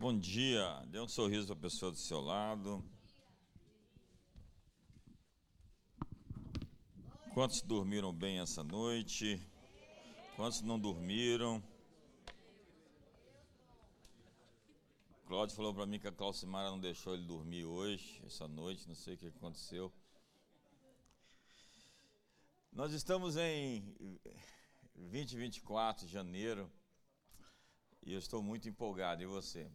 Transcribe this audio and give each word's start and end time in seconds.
Bom 0.00 0.18
dia, 0.18 0.82
dê 0.86 0.98
um 0.98 1.06
sorriso 1.06 1.48
para 1.48 1.56
a 1.56 1.60
pessoa 1.60 1.92
do 1.92 1.98
seu 1.98 2.22
lado. 2.22 2.82
Quantos 7.34 7.60
dormiram 7.60 8.10
bem 8.10 8.38
essa 8.40 8.64
noite? 8.64 9.38
Quantos 10.36 10.62
não 10.62 10.80
dormiram? 10.80 11.62
Cláudio 15.26 15.54
falou 15.54 15.74
para 15.74 15.84
mim 15.84 16.00
que 16.00 16.08
a 16.08 16.12
Claucimara 16.12 16.70
não 16.70 16.80
deixou 16.80 17.12
ele 17.12 17.26
dormir 17.26 17.66
hoje, 17.66 18.22
essa 18.24 18.48
noite, 18.48 18.88
não 18.88 18.94
sei 18.94 19.16
o 19.16 19.18
que 19.18 19.26
aconteceu. 19.26 19.92
Nós 22.72 22.94
estamos 22.94 23.36
em 23.36 23.84
2024 24.94 26.06
de 26.06 26.12
janeiro 26.14 26.72
e 28.02 28.14
eu 28.14 28.18
estou 28.18 28.42
muito 28.42 28.66
empolgado. 28.66 29.22
E 29.22 29.26
você? 29.26 29.70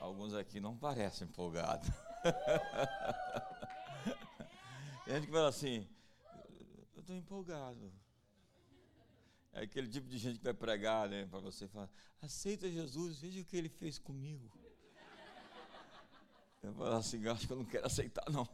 Alguns 0.00 0.32
aqui 0.32 0.60
não 0.60 0.76
parecem 0.76 1.28
empolgados. 1.28 1.88
Tem 5.04 5.14
gente 5.14 5.26
que 5.26 5.32
fala 5.32 5.48
assim: 5.48 5.86
eu 6.94 7.00
estou 7.00 7.14
empolgado. 7.14 7.92
É 9.52 9.62
aquele 9.62 9.88
tipo 9.88 10.08
de 10.08 10.16
gente 10.16 10.38
que 10.38 10.44
vai 10.44 10.54
pregar 10.54 11.06
né, 11.06 11.26
para 11.26 11.38
você 11.38 11.68
falar: 11.68 11.90
aceita 12.22 12.70
Jesus, 12.70 13.20
veja 13.20 13.42
o 13.42 13.44
que 13.44 13.54
ele 13.54 13.68
fez 13.68 13.98
comigo. 13.98 14.50
Eu 16.62 16.72
falo 16.72 16.96
assim: 16.96 17.28
acho 17.28 17.46
que 17.46 17.52
eu 17.52 17.58
não 17.58 17.66
quero 17.66 17.86
aceitar, 17.86 18.24
não. 18.30 18.48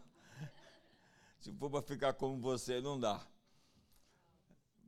Se 1.38 1.52
for 1.52 1.70
para 1.70 1.82
ficar 1.82 2.14
como 2.14 2.40
você, 2.40 2.80
não 2.80 2.98
dá. 2.98 3.24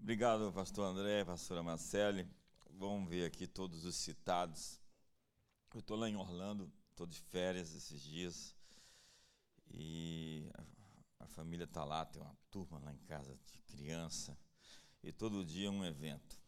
Obrigado, 0.01 0.53
pastor 0.53 0.87
André, 0.87 1.25
pastora 1.25 1.63
Marcele. 1.63 2.29
Vamos 2.73 3.09
ver 3.09 3.27
aqui 3.27 3.47
todos 3.47 3.85
os 3.85 3.95
citados. 3.95 4.81
Eu 5.75 5.81
estou 5.81 5.97
lá 5.97 6.09
em 6.09 6.17
Orlando, 6.17 6.73
estou 6.91 7.07
de 7.07 7.21
férias 7.21 7.75
esses 7.75 8.03
dias. 8.03 8.57
E 9.71 10.51
a, 11.21 11.27
família 11.27 11.65
está 11.65 11.85
lá, 11.85 12.05
tem 12.05 12.21
uma 12.21 12.37
turma 12.51 12.79
lá 12.79 12.93
em 12.93 12.99
casa 12.99 13.39
de 13.47 13.59
criança. 13.61 14.37
E 15.03 15.13
todo 15.13 15.45
dia 15.45 15.71
um 15.71 15.85
evento. 15.85 16.41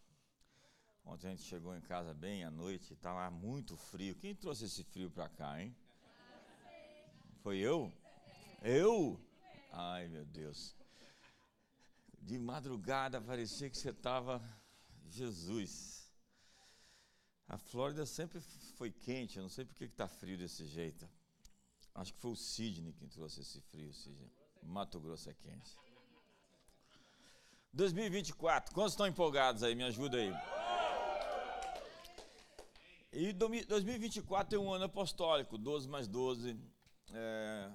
Ontem 1.05 1.29
a 1.29 1.31
gente 1.31 1.43
chegou 1.43 1.77
em 1.77 1.81
casa 1.81 2.15
bem 2.15 2.45
à 2.45 2.51
noite, 2.51 2.93
estava 2.93 3.31
muito 3.31 3.77
frio. 3.77 4.17
Quem 4.17 4.35
trouxe 4.35 4.65
esse 4.65 4.83
frio 4.85 5.11
para 5.11 5.29
cá, 5.29 5.61
hein? 5.61 5.77
Foi 7.43 7.59
eu? 7.59 7.93
Eu? 8.63 9.21
Ai, 9.71 10.09
meu 10.09 10.25
Deus. 10.25 10.75
De 12.21 12.39
madrugada 12.39 13.21
parecia 13.21 13.71
que 13.71 13.79
você 13.79 13.91
estava 13.91 14.43
Jesus. 15.09 16.00
A 17.51 17.59
Flórida 17.59 18.07
sempre 18.07 18.41
foi 18.77 18.93
quente, 18.93 19.37
eu 19.37 19.43
não 19.43 19.51
sei 19.51 19.65
por 19.65 19.75
que 19.75 19.83
está 19.83 20.07
frio 20.07 20.39
desse 20.39 20.65
jeito. 20.65 21.11
Acho 21.93 22.15
que 22.15 22.21
foi 22.21 22.31
o 22.31 22.37
Sidney 22.37 22.93
que 22.93 23.09
trouxe 23.09 23.41
esse 23.41 23.61
frio, 23.61 23.93
Sidney. 23.93 24.31
Mato 24.63 25.01
Grosso 25.01 25.29
é 25.29 25.35
quente. 25.35 25.77
2024, 27.73 28.73
quantos 28.73 28.93
estão 28.93 29.05
empolgados 29.05 29.65
aí? 29.65 29.75
Me 29.75 29.83
ajuda 29.83 30.19
aí. 30.19 30.33
E 33.13 33.33
2024 33.33 34.57
é 34.57 34.63
um 34.63 34.73
ano 34.73 34.85
apostólico, 34.85 35.59
12 35.59 35.89
mais 35.89 36.07
12. 36.07 36.57
É, 37.13 37.71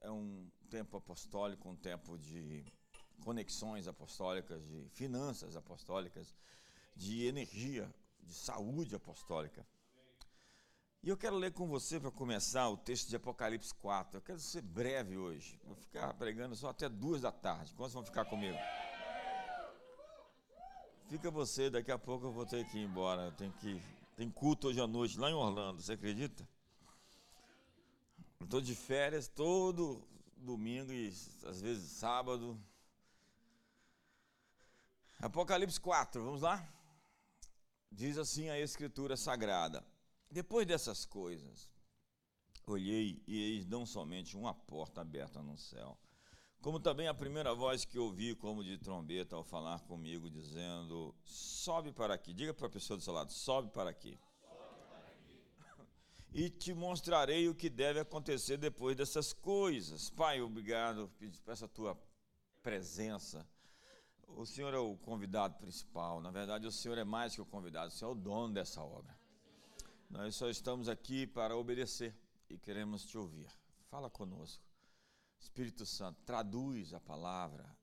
é 0.00 0.10
um 0.10 0.50
tempo 0.68 0.96
apostólico, 0.96 1.68
um 1.68 1.76
tempo 1.76 2.18
de 2.18 2.64
conexões 3.22 3.86
apostólicas, 3.86 4.66
de 4.66 4.88
finanças 4.88 5.56
apostólicas, 5.56 6.34
de 6.96 7.26
energia, 7.26 7.88
de 8.28 8.34
saúde 8.34 8.94
apostólica. 8.94 9.66
E 11.02 11.08
eu 11.08 11.16
quero 11.16 11.36
ler 11.36 11.52
com 11.52 11.66
você, 11.66 11.98
para 11.98 12.10
começar, 12.10 12.68
o 12.68 12.76
texto 12.76 13.08
de 13.08 13.16
Apocalipse 13.16 13.72
4. 13.74 14.18
Eu 14.18 14.22
quero 14.22 14.38
ser 14.38 14.62
breve 14.62 15.16
hoje. 15.16 15.58
Vou 15.64 15.76
ficar 15.76 16.12
pregando 16.14 16.54
só 16.54 16.68
até 16.68 16.88
duas 16.88 17.22
da 17.22 17.32
tarde. 17.32 17.74
Quantos 17.74 17.94
vão 17.94 18.04
ficar 18.04 18.24
comigo? 18.24 18.58
Fica 21.08 21.30
você, 21.30 21.70
daqui 21.70 21.90
a 21.90 21.98
pouco 21.98 22.26
eu 22.26 22.32
vou 22.32 22.44
ter 22.44 22.68
que 22.68 22.78
ir 22.78 22.84
embora. 22.84 23.32
Tem 23.32 23.50
que 23.52 23.80
tem 24.18 24.28
culto 24.28 24.66
hoje 24.66 24.80
à 24.80 24.86
noite 24.86 25.16
lá 25.16 25.30
em 25.30 25.34
Orlando, 25.34 25.80
você 25.80 25.92
acredita? 25.92 26.46
Estou 28.42 28.60
de 28.60 28.74
férias 28.74 29.28
todo 29.28 30.04
domingo 30.36 30.92
e 30.92 31.06
às 31.46 31.60
vezes 31.60 31.92
sábado. 31.92 32.60
Apocalipse 35.20 35.80
4, 35.80 36.20
vamos 36.22 36.42
lá? 36.42 36.68
Diz 37.90 38.18
assim 38.18 38.48
a 38.48 38.58
Escritura 38.58 39.16
Sagrada: 39.16 39.84
Depois 40.30 40.66
dessas 40.66 41.04
coisas, 41.04 41.70
olhei 42.66 43.22
e 43.26 43.54
eis 43.54 43.66
não 43.66 43.86
somente 43.86 44.36
uma 44.36 44.54
porta 44.54 45.00
aberta 45.00 45.42
no 45.42 45.56
céu, 45.56 45.98
como 46.60 46.78
também 46.78 47.08
a 47.08 47.14
primeira 47.14 47.54
voz 47.54 47.84
que 47.84 47.98
ouvi, 47.98 48.34
como 48.34 48.64
de 48.64 48.76
trombeta, 48.78 49.36
ao 49.36 49.44
falar 49.44 49.80
comigo, 49.80 50.30
dizendo: 50.30 51.14
Sobe 51.24 51.92
para 51.92 52.14
aqui. 52.14 52.32
Diga 52.32 52.52
para 52.52 52.66
a 52.66 52.70
pessoa 52.70 52.96
do 52.96 53.02
seu 53.02 53.12
lado: 53.12 53.32
Sobe 53.32 53.70
para 53.70 53.90
aqui 53.90 54.18
e 56.32 56.50
te 56.50 56.74
mostrarei 56.74 57.48
o 57.48 57.54
que 57.54 57.70
deve 57.70 58.00
acontecer 58.00 58.56
depois 58.58 58.96
dessas 58.96 59.32
coisas. 59.32 60.10
Pai, 60.10 60.40
obrigado 60.40 61.10
por 61.44 61.52
essa 61.52 61.66
tua 61.66 61.98
presença. 62.62 63.46
O 64.28 64.46
Senhor 64.46 64.72
é 64.72 64.78
o 64.78 64.96
convidado 64.96 65.56
principal. 65.58 66.20
Na 66.20 66.30
verdade, 66.30 66.66
o 66.66 66.72
Senhor 66.72 66.96
é 66.96 67.04
mais 67.04 67.34
que 67.34 67.40
o 67.40 67.46
convidado, 67.46 67.88
o 67.88 67.90
Senhor 67.90 68.10
é 68.10 68.12
o 68.12 68.14
dono 68.14 68.54
dessa 68.54 68.82
obra. 68.82 69.18
Nós 70.08 70.36
só 70.36 70.48
estamos 70.48 70.88
aqui 70.88 71.26
para 71.26 71.56
obedecer 71.56 72.14
e 72.48 72.56
queremos 72.58 73.04
te 73.04 73.18
ouvir. 73.18 73.50
Fala 73.90 74.08
conosco. 74.08 74.64
Espírito 75.38 75.84
Santo, 75.84 76.20
traduz 76.24 76.94
a 76.94 77.00
palavra 77.00 77.76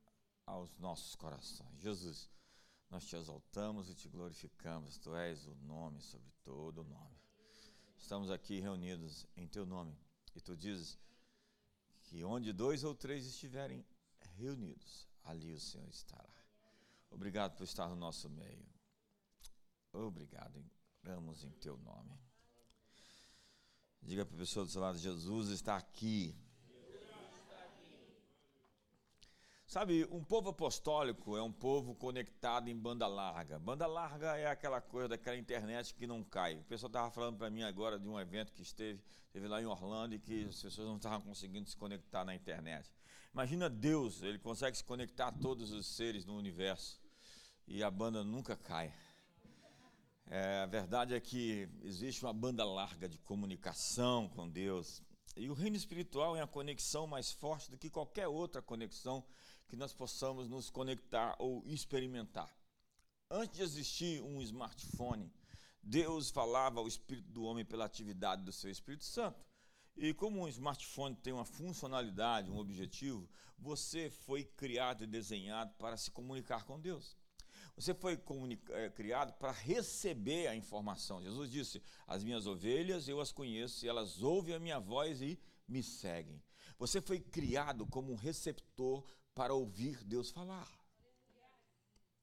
aos 0.46 0.78
nossos 0.78 1.16
corações. 1.16 1.80
Jesus, 1.80 2.30
nós 2.90 3.06
te 3.06 3.16
exaltamos 3.16 3.90
e 3.90 3.96
te 3.96 4.08
glorificamos. 4.08 4.98
Tu 4.98 5.16
és 5.16 5.46
o 5.46 5.56
nome 5.56 6.02
sobre 6.02 6.32
todo 6.44 6.82
o 6.82 6.84
nome 6.84 7.26
estamos 8.06 8.30
aqui 8.30 8.60
reunidos 8.60 9.26
em 9.36 9.48
teu 9.48 9.66
nome. 9.66 9.98
E 10.36 10.40
tu 10.40 10.56
dizes 10.56 10.98
que 12.04 12.24
onde 12.24 12.54
dois 12.54 12.84
ou 12.84 12.94
três 12.94 13.26
estiverem 13.26 13.84
reunidos, 14.38 15.08
ali 15.24 15.52
o 15.52 15.60
Senhor 15.60 15.90
estará. 15.90 16.35
Obrigado 17.16 17.56
por 17.56 17.64
estar 17.64 17.88
no 17.88 17.96
nosso 17.96 18.30
meio. 18.30 18.66
Obrigado, 19.94 20.62
oramos 21.02 21.46
em 21.46 21.52
teu 21.52 21.78
nome. 21.78 22.20
Diga 24.02 24.26
para 24.26 24.36
a 24.36 24.40
pessoa 24.40 24.66
do 24.66 24.72
seu 24.72 24.82
lado: 24.82 24.98
Jesus 24.98 25.50
está 25.50 25.78
aqui. 25.78 26.36
Sabe, 29.66 30.06
um 30.12 30.24
povo 30.24 30.50
apostólico 30.50 31.38
é 31.38 31.42
um 31.42 31.52
povo 31.52 31.96
conectado 31.96 32.68
em 32.68 32.76
banda 32.76 33.08
larga. 33.08 33.58
Banda 33.58 33.88
larga 33.88 34.38
é 34.38 34.48
aquela 34.48 34.82
coisa 34.82 35.10
daquela 35.10 35.38
internet 35.38 35.94
que 35.96 36.06
não 36.06 36.22
cai. 36.24 36.60
O 36.60 36.64
pessoal 36.66 36.90
estava 36.90 37.12
falando 37.12 37.38
para 37.38 37.50
mim 37.50 37.64
agora 37.64 37.98
de 37.98 38.08
um 38.08 38.20
evento 38.20 38.52
que 38.54 38.62
esteve, 38.62 39.02
esteve 39.26 39.48
lá 39.48 39.62
em 39.62 39.66
Orlando 39.66 40.16
e 40.16 40.20
que 40.20 40.46
as 40.46 40.62
pessoas 40.62 40.88
não 40.88 40.98
estavam 40.98 41.22
conseguindo 41.22 41.68
se 41.70 41.78
conectar 41.78 42.26
na 42.26 42.36
internet. 42.36 42.92
Imagina 43.34 43.70
Deus, 43.70 44.22
ele 44.22 44.38
consegue 44.38 44.78
se 44.78 44.84
conectar 44.84 45.28
a 45.28 45.32
todos 45.32 45.72
os 45.72 45.88
seres 45.88 46.26
no 46.26 46.38
universo 46.38 47.05
e 47.68 47.84
a 47.84 47.90
banda 47.90 48.24
nunca 48.24 48.56
cai. 48.56 48.94
É, 50.28 50.62
a 50.62 50.66
verdade 50.66 51.14
é 51.14 51.20
que 51.20 51.70
existe 51.84 52.24
uma 52.24 52.34
banda 52.34 52.66
larga 52.66 53.08
de 53.08 53.18
comunicação 53.20 54.28
com 54.30 54.50
Deus. 54.50 55.02
E 55.36 55.50
o 55.50 55.54
reino 55.54 55.76
espiritual 55.76 56.36
é 56.36 56.42
a 56.42 56.48
conexão 56.48 57.06
mais 57.06 57.32
forte 57.32 57.70
do 57.70 57.78
que 57.78 57.90
qualquer 57.90 58.28
outra 58.28 58.62
conexão 58.62 59.24
que 59.68 59.76
nós 59.76 59.94
possamos 59.94 60.48
nos 60.48 60.70
conectar 60.70 61.36
ou 61.40 61.64
experimentar. 61.66 62.56
Antes 63.30 63.58
de 63.58 63.64
existir 63.64 64.22
um 64.22 64.42
smartphone, 64.42 65.32
Deus 65.82 66.32
falava 66.32 66.80
ao 66.80 66.88
espírito 66.88 67.30
do 67.32 67.44
homem 67.44 67.66
pela 67.66 67.86
atividade 67.86 68.44
do 68.44 68.52
seu 68.52 68.72
Espírito 68.72 69.06
Santo. 69.06 69.44
E 69.96 70.14
como 70.14 70.42
um 70.42 70.48
smartphone 70.48 71.16
tem 71.16 71.34
uma 71.34 71.46
funcionalidade, 71.46 72.50
um 72.50 72.58
objetivo, 72.58 73.30
você 73.58 74.10
foi 74.10 74.44
criado 74.44 75.04
e 75.04 75.08
desenhado 75.08 75.74
para 75.76 75.96
se 75.98 76.12
comunicar 76.12 76.64
com 76.66 76.80
Deus. 76.80 77.16
Você 77.78 77.94
foi 77.94 78.18
é, 78.70 78.90
criado 78.90 79.34
para 79.34 79.52
receber 79.52 80.48
a 80.48 80.56
informação. 80.56 81.22
Jesus 81.22 81.52
disse: 81.52 81.82
As 82.08 82.24
minhas 82.24 82.48
ovelhas 82.48 83.08
eu 83.08 83.20
as 83.20 83.32
conheço 83.32 83.86
e 83.86 83.90
elas 83.90 84.24
ouvem 84.24 84.56
a 84.56 84.60
minha 84.60 84.80
voz 84.80 85.22
e 85.22 85.38
me 85.68 85.84
seguem. 85.84 86.42
Você 86.78 87.02
foi 87.02 87.20
criado 87.20 87.86
como 87.86 88.12
um 88.12 88.16
receptor 88.16 89.04
para 89.34 89.54
ouvir 89.54 90.04
Deus 90.06 90.30
falar. 90.30 90.70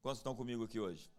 Quantos 0.00 0.20
estão 0.20 0.34
comigo 0.34 0.64
aqui 0.64 0.80
hoje? 0.80 1.10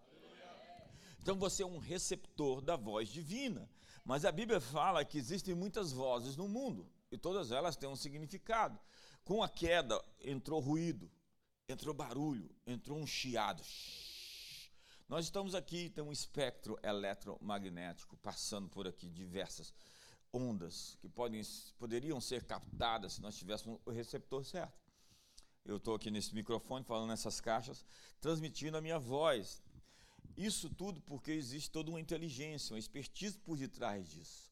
Então 1.21 1.38
você 1.38 1.63
é 1.63 1.65
um 1.65 1.77
receptor 1.77 2.59
da 2.59 2.75
voz 2.75 3.09
divina. 3.09 3.69
Mas 4.03 4.25
a 4.25 4.31
Bíblia 4.31 4.59
fala 4.59 5.06
que 5.06 5.18
existem 5.18 5.56
muitas 5.56 5.91
vozes 5.91 6.36
no 6.36 6.47
mundo 6.47 6.86
e 7.09 7.18
todas 7.18 7.51
elas 7.51 7.77
têm 7.77 7.88
um 7.88 7.95
significado. 7.95 8.77
Com 9.24 9.41
a 9.41 9.47
queda 9.47 10.03
entrou 10.19 10.59
ruído, 10.59 11.09
entrou 11.69 11.94
barulho, 11.94 12.50
entrou 12.68 12.97
um 12.97 13.07
chiado. 13.07 13.63
Nós 15.07 15.25
estamos 15.25 15.53
aqui, 15.53 15.89
tem 15.89 16.03
um 16.03 16.11
espectro 16.11 16.79
eletromagnético 16.81 18.17
passando 18.17 18.69
por 18.69 18.88
aqui, 18.88 19.09
diversas 19.09 19.73
ondas 20.31 20.97
que 21.00 21.07
podem, 21.07 21.41
poderiam 21.77 22.19
ser 22.19 22.44
captadas 22.45 23.13
se 23.13 23.21
nós 23.21 23.38
tivéssemos 23.38 23.79
o 23.85 23.91
receptor 23.91 24.44
certo. 24.44 24.81
Eu 25.65 25.77
estou 25.77 25.95
aqui 25.95 26.09
nesse 26.09 26.33
microfone 26.33 26.83
falando 26.83 27.09
nessas 27.09 27.39
caixas, 27.39 27.85
transmitindo 28.19 28.77
a 28.77 28.81
minha 28.81 28.97
voz. 28.97 29.61
Isso 30.35 30.69
tudo 30.69 31.00
porque 31.01 31.31
existe 31.31 31.69
toda 31.69 31.89
uma 31.89 32.01
inteligência, 32.01 32.73
uma 32.73 32.79
expertise 32.79 33.38
por 33.38 33.57
detrás 33.57 34.09
disso. 34.09 34.51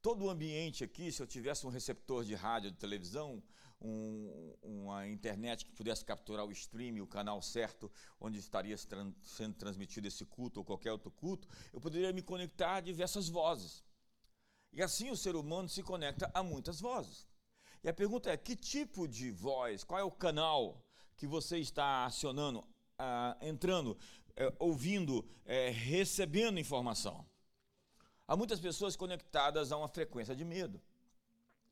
Todo 0.00 0.24
o 0.24 0.30
ambiente 0.30 0.82
aqui, 0.82 1.12
se 1.12 1.20
eu 1.20 1.26
tivesse 1.26 1.66
um 1.66 1.70
receptor 1.70 2.24
de 2.24 2.34
rádio, 2.34 2.70
de 2.70 2.76
televisão, 2.76 3.42
um, 3.80 4.54
uma 4.62 5.06
internet 5.08 5.64
que 5.64 5.72
pudesse 5.72 6.04
capturar 6.04 6.44
o 6.44 6.52
stream, 6.52 7.02
o 7.02 7.06
canal 7.06 7.40
certo, 7.40 7.90
onde 8.20 8.38
estaria 8.38 8.76
sendo 8.76 9.54
transmitido 9.54 10.08
esse 10.08 10.24
culto 10.24 10.60
ou 10.60 10.64
qualquer 10.64 10.92
outro 10.92 11.10
culto, 11.10 11.48
eu 11.72 11.80
poderia 11.80 12.12
me 12.12 12.22
conectar 12.22 12.76
a 12.76 12.80
diversas 12.80 13.28
vozes. 13.28 13.84
E 14.72 14.82
assim 14.82 15.10
o 15.10 15.16
ser 15.16 15.36
humano 15.36 15.68
se 15.68 15.82
conecta 15.82 16.30
a 16.34 16.42
muitas 16.42 16.80
vozes. 16.80 17.26
E 17.82 17.88
a 17.88 17.94
pergunta 17.94 18.30
é: 18.30 18.36
que 18.36 18.56
tipo 18.56 19.06
de 19.06 19.30
voz, 19.30 19.84
qual 19.84 20.00
é 20.00 20.04
o 20.04 20.10
canal 20.10 20.84
que 21.16 21.26
você 21.26 21.58
está 21.58 22.04
acionando, 22.04 22.66
ah, 22.98 23.36
entrando, 23.40 23.96
eh, 24.36 24.52
ouvindo, 24.58 25.24
eh, 25.44 25.70
recebendo 25.70 26.58
informação? 26.58 27.24
Há 28.26 28.36
muitas 28.36 28.60
pessoas 28.60 28.94
conectadas 28.94 29.72
a 29.72 29.76
uma 29.76 29.88
frequência 29.88 30.34
de 30.36 30.44
medo. 30.44 30.80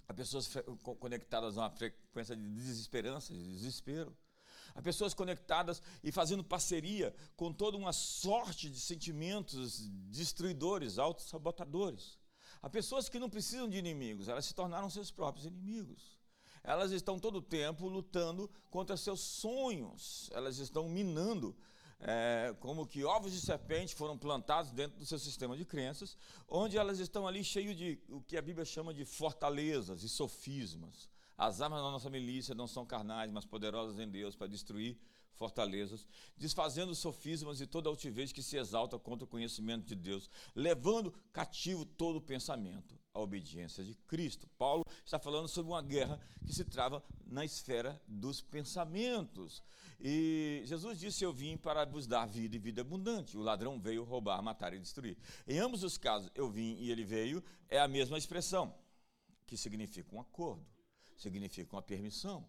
Há 0.08 0.14
pessoas 0.14 0.48
conectadas 1.00 1.58
a 1.58 1.62
uma 1.62 1.70
frequência 1.70 2.36
de 2.36 2.48
desesperança, 2.48 3.32
de 3.32 3.42
desespero. 3.42 4.16
Há 4.74 4.82
pessoas 4.82 5.14
conectadas 5.14 5.82
e 6.04 6.12
fazendo 6.12 6.44
parceria 6.44 7.14
com 7.34 7.52
toda 7.52 7.76
uma 7.76 7.92
sorte 7.92 8.68
de 8.68 8.78
sentimentos 8.78 9.88
destruidores, 10.10 10.98
autossabotadores. 10.98 12.18
Há 12.62 12.68
pessoas 12.68 13.08
que 13.08 13.18
não 13.18 13.30
precisam 13.30 13.68
de 13.68 13.78
inimigos, 13.78 14.28
elas 14.28 14.44
se 14.44 14.54
tornaram 14.54 14.90
seus 14.90 15.10
próprios 15.10 15.46
inimigos. 15.46 16.16
Elas 16.62 16.90
estão 16.90 17.18
todo 17.18 17.36
o 17.36 17.42
tempo 17.42 17.88
lutando 17.88 18.50
contra 18.70 18.96
seus 18.96 19.20
sonhos, 19.20 20.28
elas 20.32 20.58
estão 20.58 20.88
minando 20.88 21.56
é, 22.00 22.54
como 22.60 22.86
que 22.86 23.04
ovos 23.04 23.32
de 23.32 23.40
serpente 23.40 23.94
foram 23.94 24.18
plantados 24.18 24.70
dentro 24.70 24.98
do 24.98 25.06
seu 25.06 25.18
sistema 25.18 25.56
de 25.56 25.64
crenças, 25.64 26.16
onde 26.48 26.76
elas 26.76 26.98
estão 26.98 27.26
ali 27.26 27.42
cheios 27.42 27.76
de 27.76 27.98
o 28.08 28.20
que 28.20 28.36
a 28.36 28.42
Bíblia 28.42 28.64
chama 28.64 28.92
de 28.92 29.04
fortalezas 29.04 30.02
e 30.02 30.08
sofismas. 30.08 31.08
As 31.38 31.60
armas 31.60 31.82
da 31.82 31.90
nossa 31.90 32.08
milícia 32.08 32.54
não 32.54 32.66
são 32.66 32.86
carnais, 32.86 33.30
mas 33.30 33.44
poderosas 33.44 33.98
em 33.98 34.08
Deus 34.08 34.34
para 34.34 34.46
destruir 34.46 34.98
fortalezas, 35.36 36.06
desfazendo 36.36 36.94
sofismas 36.94 37.60
e 37.60 37.66
toda 37.66 37.88
altivez 37.88 38.32
que 38.32 38.42
se 38.42 38.56
exalta 38.56 38.98
contra 38.98 39.24
o 39.24 39.28
conhecimento 39.28 39.86
de 39.86 39.94
Deus, 39.94 40.28
levando 40.54 41.12
cativo 41.32 41.84
todo 41.84 42.16
o 42.16 42.20
pensamento 42.20 42.98
à 43.12 43.20
obediência 43.20 43.84
de 43.84 43.94
Cristo. 43.94 44.46
Paulo 44.58 44.84
está 45.04 45.18
falando 45.18 45.48
sobre 45.48 45.72
uma 45.72 45.82
guerra 45.82 46.20
que 46.44 46.52
se 46.52 46.64
trava 46.64 47.02
na 47.26 47.44
esfera 47.44 48.00
dos 48.06 48.40
pensamentos. 48.40 49.62
E 50.00 50.62
Jesus 50.64 50.98
disse: 50.98 51.24
Eu 51.24 51.32
vim 51.32 51.56
para 51.56 51.84
vos 51.84 52.06
dar 52.06 52.26
vida 52.26 52.56
e 52.56 52.58
vida 52.58 52.82
abundante. 52.82 53.36
O 53.36 53.40
ladrão 53.40 53.80
veio 53.80 54.04
roubar, 54.04 54.42
matar 54.42 54.74
e 54.74 54.78
destruir. 54.78 55.16
Em 55.46 55.58
ambos 55.58 55.82
os 55.82 55.96
casos, 55.96 56.30
eu 56.34 56.50
vim 56.50 56.76
e 56.78 56.90
ele 56.90 57.04
veio, 57.04 57.42
é 57.68 57.78
a 57.78 57.88
mesma 57.88 58.18
expressão, 58.18 58.74
que 59.46 59.56
significa 59.56 60.14
um 60.14 60.20
acordo, 60.20 60.66
significa 61.16 61.74
uma 61.74 61.82
permissão 61.82 62.46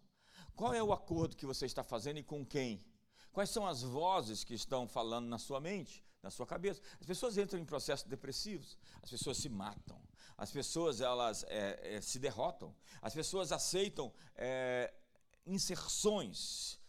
qual 0.58 0.74
é 0.74 0.82
o 0.82 0.92
acordo 0.92 1.36
que 1.36 1.46
você 1.46 1.66
está 1.66 1.84
fazendo 1.84 2.18
e 2.18 2.22
com 2.24 2.44
quem? 2.44 2.84
Quais 3.32 3.48
são 3.48 3.64
as 3.64 3.80
vozes 3.80 4.42
que 4.42 4.54
estão 4.54 4.88
falando 4.88 5.28
na 5.28 5.38
sua 5.38 5.60
mente, 5.60 6.04
na 6.20 6.30
sua 6.30 6.44
cabeça? 6.44 6.82
As 7.00 7.06
pessoas 7.06 7.38
entram 7.38 7.60
em 7.60 7.64
processos 7.64 8.08
depressivos, 8.08 8.76
as 9.00 9.08
pessoas 9.08 9.36
se 9.36 9.48
matam, 9.48 10.02
as 10.36 10.50
pessoas 10.50 11.00
elas 11.00 11.44
é, 11.44 11.96
é, 11.96 12.00
se 12.00 12.18
derrotam, 12.18 12.74
as 13.00 13.14
pessoas 13.14 13.52
aceitam 13.52 14.12
é, 14.34 14.92
inserções, 15.46 16.80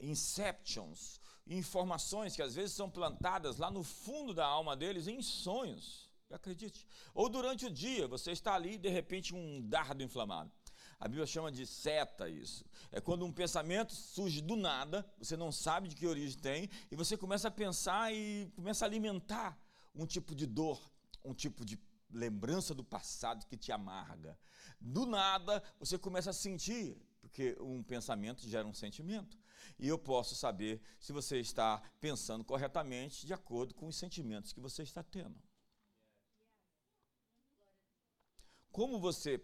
inceptions, 0.00 1.20
informações 1.46 2.34
que 2.34 2.40
às 2.40 2.54
vezes 2.54 2.74
são 2.74 2.88
plantadas 2.88 3.58
lá 3.58 3.70
no 3.70 3.84
fundo 3.84 4.32
da 4.32 4.46
alma 4.46 4.74
deles 4.74 5.06
em 5.06 5.20
sonhos. 5.20 6.08
Acredite. 6.30 6.86
Ou 7.14 7.28
durante 7.28 7.66
o 7.66 7.70
dia, 7.70 8.08
você 8.08 8.32
está 8.32 8.54
ali 8.54 8.74
e 8.74 8.78
de 8.78 8.88
repente 8.88 9.34
um 9.34 9.60
dardo 9.60 10.02
inflamado. 10.02 10.50
A 11.00 11.06
Bíblia 11.06 11.26
chama 11.26 11.52
de 11.52 11.64
seta 11.64 12.28
isso. 12.28 12.64
É 12.90 13.00
quando 13.00 13.24
um 13.24 13.32
pensamento 13.32 13.94
surge 13.94 14.40
do 14.40 14.56
nada, 14.56 15.08
você 15.18 15.36
não 15.36 15.52
sabe 15.52 15.88
de 15.88 15.94
que 15.94 16.06
origem 16.06 16.38
tem, 16.38 16.70
e 16.90 16.96
você 16.96 17.16
começa 17.16 17.48
a 17.48 17.50
pensar 17.50 18.12
e 18.12 18.50
começa 18.56 18.84
a 18.84 18.88
alimentar 18.88 19.56
um 19.94 20.04
tipo 20.04 20.34
de 20.34 20.46
dor, 20.46 20.80
um 21.24 21.32
tipo 21.32 21.64
de 21.64 21.78
lembrança 22.10 22.74
do 22.74 22.82
passado 22.82 23.46
que 23.46 23.56
te 23.56 23.70
amarga. 23.70 24.38
Do 24.80 25.06
nada, 25.06 25.62
você 25.78 25.96
começa 25.96 26.30
a 26.30 26.32
sentir, 26.32 26.96
porque 27.20 27.56
um 27.60 27.82
pensamento 27.82 28.48
gera 28.48 28.66
um 28.66 28.74
sentimento. 28.74 29.38
E 29.78 29.86
eu 29.86 29.98
posso 29.98 30.34
saber 30.34 30.80
se 30.98 31.12
você 31.12 31.38
está 31.38 31.80
pensando 32.00 32.44
corretamente 32.44 33.24
de 33.24 33.32
acordo 33.32 33.74
com 33.74 33.86
os 33.86 33.96
sentimentos 33.96 34.52
que 34.52 34.60
você 34.60 34.82
está 34.82 35.02
tendo. 35.02 35.36
Como 38.78 39.00
você, 39.00 39.42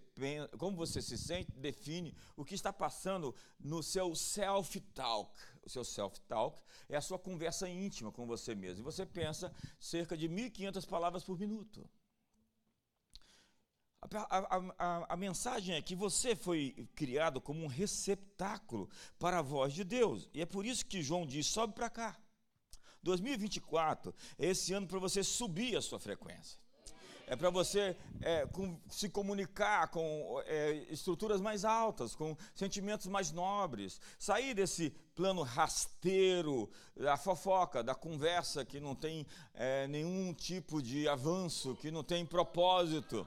como 0.58 0.76
você 0.76 1.02
se 1.02 1.18
sente 1.18 1.50
define 1.56 2.14
o 2.36 2.44
que 2.44 2.54
está 2.54 2.72
passando 2.72 3.34
no 3.58 3.82
seu 3.82 4.14
self-talk. 4.14 5.36
O 5.64 5.68
seu 5.68 5.82
self-talk 5.82 6.62
é 6.88 6.96
a 6.96 7.00
sua 7.00 7.18
conversa 7.18 7.68
íntima 7.68 8.12
com 8.12 8.28
você 8.28 8.54
mesmo. 8.54 8.82
E 8.82 8.84
você 8.84 9.04
pensa 9.04 9.52
cerca 9.80 10.16
de 10.16 10.28
1.500 10.28 10.86
palavras 10.86 11.24
por 11.24 11.36
minuto. 11.36 11.84
A, 14.00 14.38
a, 14.38 14.56
a, 14.78 15.14
a, 15.14 15.16
mensagem 15.16 15.74
é 15.74 15.82
que 15.82 15.96
você 15.96 16.36
foi 16.36 16.88
criado 16.94 17.40
como 17.40 17.64
um 17.64 17.66
receptáculo 17.66 18.88
para 19.18 19.40
a 19.40 19.42
voz 19.42 19.74
de 19.74 19.82
Deus. 19.82 20.30
E 20.32 20.42
é 20.42 20.46
por 20.46 20.64
isso 20.64 20.86
que 20.86 21.02
João 21.02 21.26
diz: 21.26 21.48
sobe 21.48 21.74
para 21.74 21.90
cá. 21.90 22.16
2024 23.02 24.14
é 24.38 24.46
esse 24.46 24.72
ano 24.72 24.86
para 24.86 25.00
você 25.00 25.24
subir 25.24 25.76
a 25.76 25.82
sua 25.82 25.98
frequência 25.98 26.63
é 27.26 27.34
para 27.34 27.50
você 27.50 27.96
é, 28.20 28.46
com, 28.46 28.78
se 28.88 29.08
comunicar 29.08 29.88
com 29.88 30.42
é, 30.46 30.72
estruturas 30.90 31.40
mais 31.40 31.64
altas, 31.64 32.14
com 32.14 32.36
sentimentos 32.54 33.06
mais 33.06 33.32
nobres, 33.32 34.00
sair 34.18 34.54
desse 34.54 34.90
plano 35.14 35.42
rasteiro, 35.42 36.70
da 36.96 37.16
fofoca, 37.16 37.82
da 37.82 37.94
conversa 37.94 38.64
que 38.64 38.80
não 38.80 38.94
tem 38.94 39.26
é, 39.54 39.86
nenhum 39.88 40.32
tipo 40.34 40.82
de 40.82 41.08
avanço, 41.08 41.76
que 41.76 41.90
não 41.90 42.02
tem 42.02 42.26
propósito. 42.26 43.26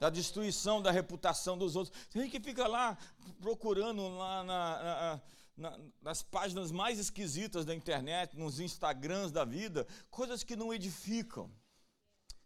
Da 0.00 0.10
destruição 0.10 0.82
da 0.82 0.90
reputação 0.90 1.56
dos 1.56 1.76
outros. 1.76 1.96
Tem 2.10 2.22
gente 2.22 2.32
que 2.32 2.40
fica 2.40 2.66
lá 2.66 2.98
procurando 3.40 4.06
lá 4.18 4.42
na, 4.42 4.82
na 4.82 5.20
na, 5.56 5.78
nas 6.02 6.20
páginas 6.20 6.72
mais 6.72 6.98
esquisitas 6.98 7.64
da 7.64 7.72
internet, 7.72 8.36
nos 8.36 8.58
Instagrams 8.58 9.30
da 9.30 9.44
vida, 9.44 9.86
coisas 10.10 10.42
que 10.42 10.56
não 10.56 10.74
edificam. 10.74 11.48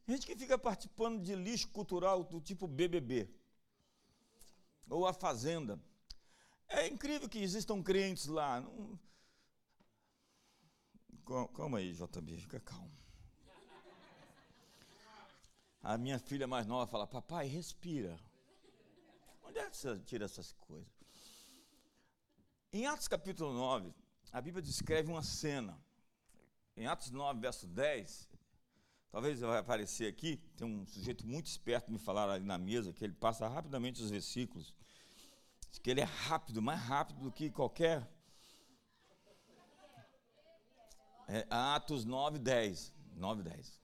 Gente 0.09 0.27
que 0.27 0.35
fica 0.35 0.57
participando 0.57 1.23
de 1.23 1.35
lixo 1.35 1.69
cultural 1.69 2.25
do 2.25 2.41
tipo 2.41 2.67
BBB 2.67 3.29
ou 4.89 5.07
a 5.07 5.13
Fazenda. 5.13 5.79
É 6.67 6.87
incrível 6.87 7.29
que 7.29 7.39
existam 7.39 7.83
crentes 7.83 8.25
lá. 8.25 8.63
Não... 8.63 8.99
Calma 11.55 11.77
aí, 11.77 11.93
JB, 11.93 12.39
fica 12.39 12.59
calmo. 12.59 12.91
A 15.83 15.99
minha 15.99 16.19
filha 16.19 16.47
mais 16.47 16.67
nova 16.67 16.87
fala: 16.87 17.07
Papai, 17.07 17.47
respira. 17.47 18.19
Onde 19.43 19.59
é 19.59 19.69
que 19.69 19.77
você 19.77 19.99
tira 19.99 20.25
essas 20.25 20.53
coisas? 20.53 20.89
Em 22.73 22.87
Atos 22.87 23.09
capítulo 23.09 23.53
9, 23.53 23.95
a 24.33 24.41
Bíblia 24.41 24.63
descreve 24.63 25.11
uma 25.11 25.23
cena. 25.23 25.79
Em 26.75 26.87
Atos 26.87 27.11
9, 27.11 27.41
verso 27.41 27.67
10, 27.67 28.29
Talvez 29.11 29.41
vai 29.41 29.59
aparecer 29.59 30.07
aqui, 30.07 30.37
tem 30.57 30.67
um 30.67 30.87
sujeito 30.87 31.27
muito 31.27 31.47
esperto 31.47 31.91
me 31.91 31.99
falar 31.99 32.29
ali 32.29 32.45
na 32.45 32.59
mesa, 32.59 32.93
que 32.93 33.03
ele 33.03 33.15
passa 33.15 33.49
rapidamente 33.49 34.03
os 34.03 34.11
versículos. 34.11 34.75
Diz 35.71 35.79
que 35.79 35.91
ele 35.91 36.01
é 36.01 36.05
rápido, 36.05 36.61
mais 36.61 36.81
rápido 36.81 37.21
do 37.21 37.33
que 37.33 37.51
qualquer. 37.51 38.07
É, 41.27 41.47
Atos 41.49 42.05
9, 42.05 42.39
10. 42.39 42.93
9, 43.17 43.43
10. 43.43 43.81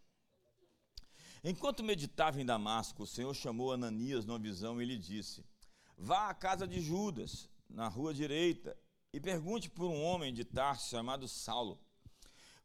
Enquanto 1.43 1.83
meditava 1.83 2.41
em 2.41 2.45
Damasco, 2.45 3.03
o 3.03 3.07
Senhor 3.07 3.35
chamou 3.35 3.73
Ananias 3.73 4.25
numa 4.27 4.39
visão 4.39 4.81
e 4.81 4.85
lhe 4.85 4.99
disse: 4.99 5.45
Vá 5.97 6.29
à 6.29 6.35
casa 6.35 6.67
de 6.67 6.81
Judas, 6.81 7.51
na 7.69 7.89
rua 7.89 8.13
direita, 8.13 8.77
e 9.13 9.21
pergunte 9.21 9.71
por 9.71 9.87
um 9.87 10.03
homem 10.03 10.33
de 10.33 10.45
Tarso 10.45 10.91
chamado 10.91 11.27
Saulo 11.29 11.84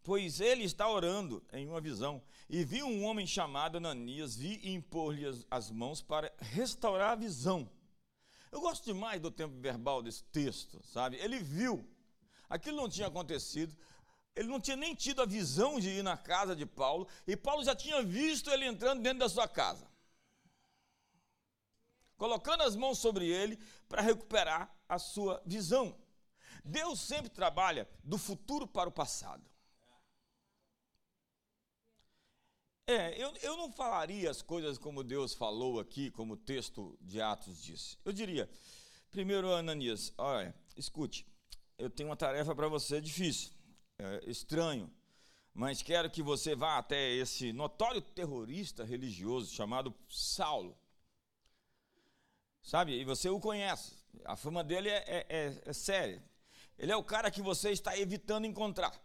pois 0.04 0.40
ele 0.40 0.64
está 0.64 0.90
orando 0.90 1.44
em 1.54 1.68
uma 1.68 1.82
visão, 1.82 2.22
e 2.50 2.64
viu 2.64 2.88
um 2.88 3.04
homem 3.04 3.28
chamado 3.28 3.78
Ananias 3.78 4.36
vir 4.36 4.60
e 4.64 4.74
impor-lhe 4.74 5.26
as 5.52 5.70
mãos 5.70 6.02
para 6.02 6.34
restaurar 6.40 7.12
a 7.12 7.16
visão. 7.16 7.70
Eu 8.52 8.62
gosto 8.62 8.86
demais 8.86 9.22
do 9.22 9.30
tempo 9.30 9.60
verbal 9.60 10.02
desse 10.02 10.24
texto, 10.26 10.82
sabe? 10.84 11.18
Ele 11.18 11.40
viu, 11.40 11.88
aquilo 12.50 12.78
não 12.78 12.90
tinha 12.90 13.08
acontecido, 13.08 13.78
ele 14.36 14.48
não 14.48 14.60
tinha 14.60 14.78
nem 14.78 14.96
tido 14.96 15.22
a 15.22 15.26
visão 15.26 15.80
de 15.80 15.90
ir 15.90 16.04
na 16.04 16.18
casa 16.18 16.56
de 16.56 16.66
Paulo, 16.66 17.08
e 17.28 17.36
Paulo 17.36 17.64
já 17.64 17.76
tinha 17.76 18.02
visto 18.02 18.50
ele 18.50 18.66
entrando 18.66 19.04
dentro 19.04 19.20
da 19.20 19.30
sua 19.30 19.48
casa, 19.48 19.88
colocando 22.18 22.64
as 22.64 22.76
mãos 22.76 22.98
sobre 22.98 23.28
ele 23.28 23.60
para 23.88 24.02
recuperar 24.02 24.74
a 24.88 24.98
sua 24.98 25.42
visão. 25.46 25.96
Deus 26.64 27.00
sempre 27.00 27.30
trabalha 27.30 27.88
do 28.04 28.18
futuro 28.18 28.68
para 28.68 28.90
o 28.90 28.92
passado. 28.92 29.49
É, 32.90 33.14
eu, 33.24 33.32
eu 33.44 33.56
não 33.56 33.72
falaria 33.72 34.32
as 34.32 34.42
coisas 34.42 34.76
como 34.80 35.04
Deus 35.04 35.36
falou 35.36 35.80
aqui, 35.80 36.10
como 36.10 36.34
o 36.34 36.38
texto 36.38 36.98
de 37.00 37.22
Atos 37.22 37.62
diz. 37.62 38.00
Eu 38.04 38.12
diria, 38.12 38.50
primeiro, 39.12 39.54
Ananias, 39.54 40.12
olha, 40.18 40.56
escute, 40.76 41.24
eu 41.78 41.88
tenho 41.88 42.10
uma 42.10 42.16
tarefa 42.16 42.56
para 42.56 42.68
você 42.68 43.00
difícil, 43.00 43.52
é, 44.00 44.24
estranho, 44.26 44.92
mas 45.54 45.84
quero 45.84 46.10
que 46.10 46.24
você 46.24 46.56
vá 46.56 46.80
até 46.80 47.12
esse 47.12 47.54
notório 47.54 48.02
terrorista 48.02 48.84
religioso 48.84 49.54
chamado 49.54 49.94
Saulo. 50.10 50.76
Sabe? 52.64 53.00
E 53.00 53.06
você 53.06 53.30
o 53.30 53.40
conhece. 53.40 53.94
A 54.26 54.36
fama 54.36 54.64
dele 54.64 54.90
é, 54.90 55.04
é, 55.06 55.26
é, 55.30 55.62
é 55.64 55.74
séria. 55.74 56.24
Ele 56.76 56.92
é 56.92 56.96
o 56.96 57.04
cara 57.04 57.30
que 57.30 57.44
você 57.44 57.70
está 57.70 57.96
evitando 57.96 58.46
encontrar. 58.46 59.00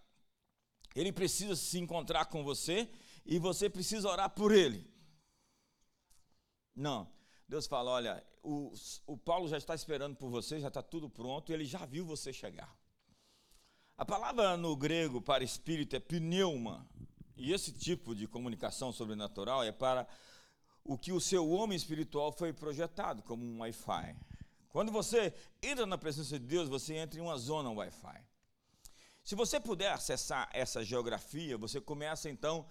Ele 0.97 1.13
precisa 1.13 1.55
se 1.55 1.79
encontrar 1.79 2.25
com 2.25 2.43
você 2.43 2.89
e 3.25 3.39
você 3.39 3.71
precisa 3.71 4.09
orar 4.09 4.31
por 4.31 4.53
ele. 4.53 4.87
Não. 6.75 7.09
Deus 7.49 7.67
fala: 7.67 7.91
olha, 7.91 8.25
o, 8.43 8.73
o 9.07 9.17
Paulo 9.17 9.49
já 9.49 9.57
está 9.57 9.75
esperando 9.75 10.17
por 10.17 10.31
você, 10.31 10.61
já 10.61 10.69
está 10.69 10.83
tudo 10.83 11.09
pronto, 11.09 11.53
ele 11.53 11.65
já 11.65 11.85
viu 11.87 12.05
você 12.05 12.33
chegar. 12.33 12.75
A 13.97 14.05
palavra 14.05 14.57
no 14.57 14.77
grego 14.77 15.21
para 15.21 15.45
espírito 15.45 15.95
é 15.95 16.01
pneuma, 16.01 16.89
e 17.37 17.53
esse 17.53 17.73
tipo 17.73 18.15
de 18.15 18.27
comunicação 18.27 18.93
sobrenatural 18.93 19.63
é 19.63 19.73
para 19.73 20.07
o 20.83 20.99
que 20.99 21.13
o 21.13 21.21
seu 21.21 21.49
homem 21.49 21.77
espiritual 21.77 22.33
foi 22.33 22.53
projetado 22.53 23.23
como 23.23 23.45
um 23.45 23.61
Wi-Fi. 23.61 24.17
Quando 24.69 24.91
você 24.91 25.33
entra 25.63 25.87
na 25.87 25.97
presença 25.97 26.39
de 26.39 26.45
Deus, 26.45 26.69
você 26.69 26.95
entra 26.95 27.19
em 27.19 27.23
uma 27.23 27.39
zona 27.39 27.71
Wi-Fi. 27.71 28.21
Se 29.23 29.35
você 29.35 29.59
puder 29.59 29.93
acessar 29.93 30.51
essa 30.53 30.85
geografia, 30.85 31.57
você 31.57 31.81
começa 31.81 32.29
então 32.29 32.67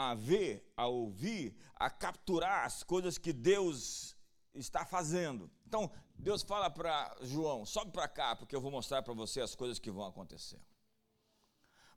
a 0.00 0.14
ver, 0.14 0.64
a 0.76 0.86
ouvir, 0.86 1.56
a 1.74 1.90
capturar 1.90 2.64
as 2.64 2.84
coisas 2.84 3.18
que 3.18 3.32
Deus 3.32 4.16
está 4.54 4.86
fazendo. 4.86 5.50
Então, 5.66 5.90
Deus 6.14 6.44
fala 6.44 6.70
para 6.70 7.16
João: 7.22 7.66
sobe 7.66 7.90
para 7.90 8.06
cá, 8.06 8.36
porque 8.36 8.54
eu 8.54 8.60
vou 8.60 8.70
mostrar 8.70 9.02
para 9.02 9.12
você 9.12 9.40
as 9.40 9.56
coisas 9.56 9.80
que 9.80 9.90
vão 9.90 10.06
acontecer. 10.06 10.60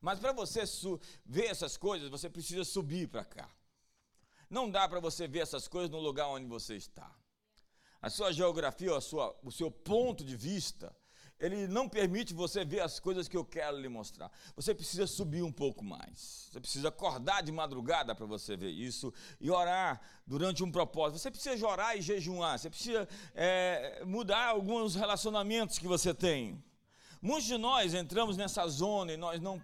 Mas 0.02 0.20
para 0.20 0.34
você 0.34 0.64
ver 1.24 1.46
essas 1.46 1.78
coisas, 1.78 2.10
você 2.10 2.28
precisa 2.28 2.64
subir 2.64 3.08
para 3.08 3.24
cá. 3.24 3.48
Não 4.50 4.68
dá 4.68 4.90
para 4.90 5.00
você 5.00 5.28
ver 5.28 5.42
essas 5.42 5.68
coisas 5.68 5.92
no 5.92 6.00
lugar 6.00 6.28
onde 6.28 6.48
você 6.48 6.76
está. 6.76 7.16
A 8.02 8.10
sua 8.10 8.34
geografia, 8.34 8.98
a 8.98 9.00
sua, 9.00 9.40
o 9.44 9.52
seu 9.52 9.70
ponto 9.70 10.26
de 10.26 10.36
vista, 10.36 10.92
ele 11.42 11.68
não 11.68 11.90
permite 11.90 12.34
você 12.34 12.64
ver 12.64 12.82
as 12.82 13.00
coisas 13.00 13.28
que 13.28 13.36
eu 13.36 13.44
quero 13.44 13.78
lhe 13.78 13.90
mostrar. 13.90 14.32
Você 14.56 14.74
precisa 14.76 15.08
subir 15.08 15.42
um 15.42 15.52
pouco 15.52 15.84
mais. 15.84 16.48
Você 16.52 16.60
precisa 16.60 16.90
acordar 16.90 17.42
de 17.42 17.52
madrugada 17.52 18.14
para 18.14 18.28
você 18.28 18.56
ver 18.56 18.70
isso 18.70 19.12
e 19.40 19.50
orar 19.50 20.00
durante 20.26 20.64
um 20.64 20.72
propósito. 20.72 21.20
Você 21.20 21.32
precisa 21.32 21.68
orar 21.68 21.98
e 21.98 22.02
jejuar. 22.02 22.60
Você 22.60 22.70
precisa 22.70 23.10
é, 23.34 24.04
mudar 24.06 24.50
alguns 24.50 24.94
relacionamentos 24.96 25.80
que 25.80 25.88
você 25.88 26.14
tem. 26.14 26.64
Muitos 27.22 27.46
de 27.46 27.56
nós 27.56 27.94
entramos 27.94 28.36
nessa 28.36 28.68
zona 28.68 29.14
e 29.14 29.18
nós 29.18 29.40
não 29.40 29.60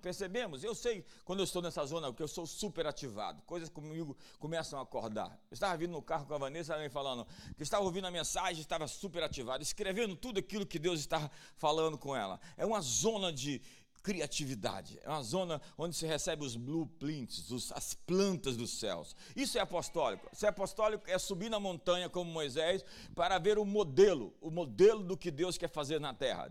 percebemos. 0.00 0.62
Eu 0.62 0.72
sei 0.72 1.04
quando 1.24 1.40
eu 1.40 1.44
estou 1.44 1.60
nessa 1.60 1.84
zona, 1.84 2.06
porque 2.08 2.22
eu 2.22 2.28
sou 2.28 2.46
super 2.46 2.86
ativado. 2.86 3.42
Coisas 3.42 3.68
comigo 3.68 4.16
começam 4.38 4.78
a 4.78 4.82
acordar. 4.82 5.36
Eu 5.50 5.54
estava 5.54 5.76
vindo 5.76 5.90
no 5.90 6.00
carro 6.00 6.26
com 6.26 6.34
a 6.34 6.38
Vanessa, 6.38 6.74
ela 6.74 6.82
me 6.84 6.88
falando 6.88 7.26
que 7.56 7.62
estava 7.64 7.82
ouvindo 7.84 8.06
a 8.06 8.10
mensagem, 8.10 8.60
estava 8.60 8.86
super 8.86 9.24
ativado, 9.24 9.64
escrevendo 9.64 10.14
tudo 10.14 10.38
aquilo 10.38 10.64
que 10.64 10.78
Deus 10.78 11.00
estava 11.00 11.28
falando 11.56 11.98
com 11.98 12.14
ela. 12.14 12.38
É 12.56 12.64
uma 12.64 12.80
zona 12.80 13.32
de, 13.32 13.60
criatividade. 14.06 15.00
É 15.02 15.08
uma 15.08 15.20
zona 15.20 15.60
onde 15.76 15.96
se 15.96 16.06
recebe 16.06 16.44
os 16.44 16.54
blueprints, 16.54 17.50
os, 17.50 17.72
as 17.72 17.92
plantas 17.92 18.56
dos 18.56 18.78
céus. 18.78 19.16
Isso 19.34 19.58
é 19.58 19.60
apostólico. 19.60 20.28
Ser 20.32 20.46
apostólico 20.46 21.10
é 21.10 21.18
subir 21.18 21.50
na 21.50 21.58
montanha 21.58 22.08
como 22.08 22.30
Moisés 22.30 22.84
para 23.16 23.36
ver 23.40 23.58
o 23.58 23.64
modelo, 23.64 24.32
o 24.40 24.48
modelo 24.48 25.02
do 25.02 25.16
que 25.16 25.28
Deus 25.28 25.58
quer 25.58 25.68
fazer 25.68 25.98
na 25.98 26.14
terra. 26.14 26.48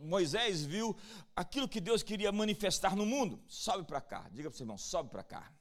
Moisés 0.00 0.64
viu 0.64 0.96
aquilo 1.34 1.68
que 1.68 1.80
Deus 1.80 2.04
queria 2.04 2.30
manifestar 2.30 2.94
no 2.94 3.04
mundo. 3.04 3.40
Sobe 3.48 3.82
para 3.82 4.00
cá. 4.00 4.30
Diga 4.32 4.48
para 4.48 4.54
o 4.54 4.56
seu 4.56 4.62
irmão, 4.62 4.78
sobe 4.78 5.10
para 5.10 5.24
cá. 5.24 5.52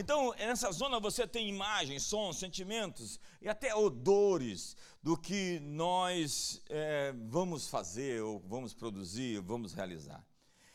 Então, 0.00 0.32
nessa 0.38 0.70
zona 0.70 1.00
você 1.00 1.26
tem 1.26 1.48
imagens, 1.48 2.04
sons, 2.04 2.38
sentimentos 2.38 3.18
e 3.42 3.48
até 3.48 3.74
odores 3.74 4.76
do 5.02 5.16
que 5.16 5.58
nós 5.58 6.62
é, 6.68 7.12
vamos 7.28 7.66
fazer, 7.66 8.22
ou 8.22 8.38
vamos 8.38 8.72
produzir, 8.72 9.38
ou 9.38 9.42
vamos 9.42 9.72
realizar. 9.74 10.24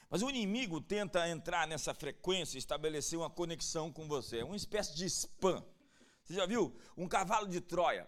Mas 0.09 0.21
o 0.21 0.29
inimigo 0.29 0.81
tenta 0.81 1.29
entrar 1.29 1.65
nessa 1.69 1.93
frequência 1.93 2.57
e 2.57 2.59
estabelecer 2.59 3.17
uma 3.17 3.29
conexão 3.29 3.93
com 3.93 4.09
você. 4.09 4.39
É 4.39 4.43
uma 4.43 4.57
espécie 4.57 4.93
de 4.93 5.05
spam. 5.05 5.63
Você 6.25 6.33
já 6.33 6.45
viu? 6.45 6.75
Um 6.97 7.07
cavalo 7.07 7.47
de 7.47 7.61
Troia. 7.61 8.05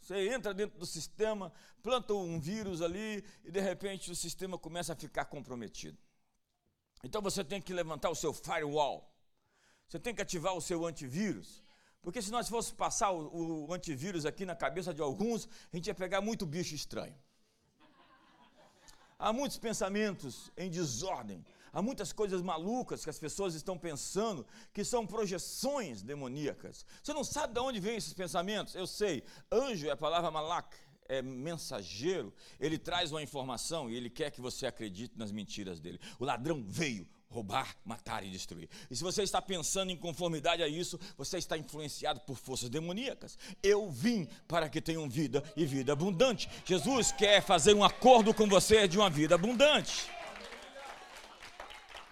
Você 0.00 0.28
entra 0.28 0.54
dentro 0.54 0.78
do 0.78 0.86
sistema, 0.86 1.52
planta 1.82 2.14
um 2.14 2.38
vírus 2.38 2.80
ali 2.82 3.24
e 3.44 3.50
de 3.50 3.60
repente 3.60 4.12
o 4.12 4.14
sistema 4.14 4.56
começa 4.56 4.92
a 4.92 4.96
ficar 4.96 5.24
comprometido. 5.24 5.98
Então 7.02 7.20
você 7.20 7.42
tem 7.42 7.60
que 7.60 7.74
levantar 7.74 8.10
o 8.10 8.14
seu 8.14 8.32
firewall 8.32 9.11
você 9.92 9.98
tem 9.98 10.14
que 10.14 10.22
ativar 10.22 10.54
o 10.54 10.60
seu 10.62 10.86
antivírus. 10.86 11.62
Porque 12.00 12.22
se 12.22 12.30
nós 12.30 12.48
fosse 12.48 12.72
passar 12.72 13.10
o, 13.10 13.66
o, 13.66 13.74
antivírus 13.74 14.24
aqui 14.24 14.46
na 14.46 14.56
cabeça 14.56 14.94
de 14.94 15.02
alguns, 15.02 15.46
a 15.70 15.76
gente 15.76 15.88
ia 15.88 15.94
pegar 15.94 16.22
muito 16.22 16.46
bicho 16.46 16.74
estranho. 16.74 17.14
Há 19.18 19.34
muitos 19.34 19.58
pensamentos 19.58 20.50
em 20.56 20.70
desordem, 20.70 21.44
há 21.70 21.82
muitas 21.82 22.10
coisas 22.10 22.40
malucas 22.40 23.04
que 23.04 23.10
as 23.10 23.18
pessoas 23.18 23.54
estão 23.54 23.76
pensando 23.76 24.46
que 24.72 24.82
são 24.82 25.06
projeções 25.06 26.02
demoníacas. 26.02 26.86
Você 27.02 27.12
não 27.12 27.22
sabe 27.22 27.52
de 27.52 27.60
onde 27.60 27.78
vêm 27.78 27.96
esses 27.96 28.14
pensamentos? 28.14 28.74
Eu 28.74 28.86
sei, 28.86 29.22
anjo 29.52 29.86
é 29.88 29.90
a 29.90 29.96
palavra 29.96 30.30
malak, 30.30 30.74
é 31.06 31.20
mensageiro, 31.20 32.32
ele 32.58 32.78
traz 32.78 33.12
uma 33.12 33.22
informação 33.22 33.90
e 33.90 33.94
ele 33.94 34.08
quer 34.08 34.30
que 34.30 34.40
você 34.40 34.66
acredite 34.66 35.18
nas 35.18 35.30
mentiras 35.30 35.78
dele. 35.78 36.00
O 36.18 36.24
ladrão 36.24 36.64
veio, 36.66 37.06
roubar, 37.32 37.74
matar 37.84 38.24
e 38.24 38.30
destruir. 38.30 38.68
E 38.90 38.94
se 38.94 39.02
você 39.02 39.22
está 39.22 39.40
pensando 39.40 39.90
em 39.90 39.96
conformidade 39.96 40.62
a 40.62 40.68
isso, 40.68 41.00
você 41.16 41.38
está 41.38 41.56
influenciado 41.56 42.20
por 42.20 42.36
forças 42.36 42.68
demoníacas. 42.68 43.38
Eu 43.62 43.90
vim 43.90 44.28
para 44.46 44.68
que 44.68 44.80
tenham 44.80 45.08
vida 45.08 45.42
e 45.56 45.64
vida 45.64 45.92
abundante. 45.92 46.48
Jesus 46.64 47.10
quer 47.10 47.42
fazer 47.42 47.74
um 47.74 47.82
acordo 47.82 48.34
com 48.34 48.46
você 48.46 48.86
de 48.86 48.98
uma 48.98 49.08
vida 49.08 49.34
abundante. 49.34 50.10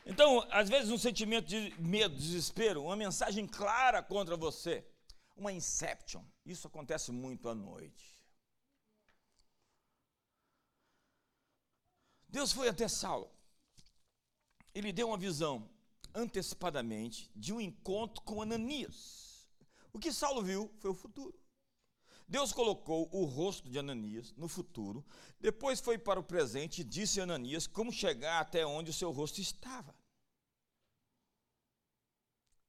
Então, 0.06 0.44
às 0.50 0.68
vezes, 0.68 0.90
um 0.90 0.98
sentimento 0.98 1.46
de 1.46 1.72
medo, 1.78 2.16
desespero, 2.16 2.82
uma 2.82 2.96
mensagem 2.96 3.46
clara 3.46 4.02
contra 4.02 4.36
você, 4.36 4.84
uma 5.36 5.52
inception. 5.52 6.24
Isso 6.44 6.66
acontece 6.66 7.12
muito 7.12 7.48
à 7.48 7.54
noite. 7.54 8.18
Deus 12.28 12.52
foi 12.52 12.68
até 12.68 12.88
Saulo 12.88 13.30
ele 14.74 14.92
deu 14.92 15.08
uma 15.08 15.18
visão 15.18 15.68
antecipadamente 16.14 17.30
de 17.34 17.52
um 17.52 17.60
encontro 17.60 18.22
com 18.22 18.42
Ananias. 18.42 19.48
O 19.92 19.98
que 19.98 20.12
Saulo 20.12 20.42
viu 20.42 20.70
foi 20.78 20.90
o 20.90 20.94
futuro. 20.94 21.38
Deus 22.28 22.52
colocou 22.52 23.08
o 23.12 23.24
rosto 23.24 23.68
de 23.68 23.76
Ananias 23.76 24.32
no 24.36 24.46
futuro, 24.46 25.04
depois 25.40 25.80
foi 25.80 25.98
para 25.98 26.20
o 26.20 26.22
presente 26.22 26.80
e 26.80 26.84
disse 26.84 27.18
a 27.18 27.24
Ananias 27.24 27.66
como 27.66 27.92
chegar 27.92 28.40
até 28.40 28.64
onde 28.64 28.90
o 28.90 28.94
seu 28.94 29.10
rosto 29.10 29.40
estava. 29.40 29.92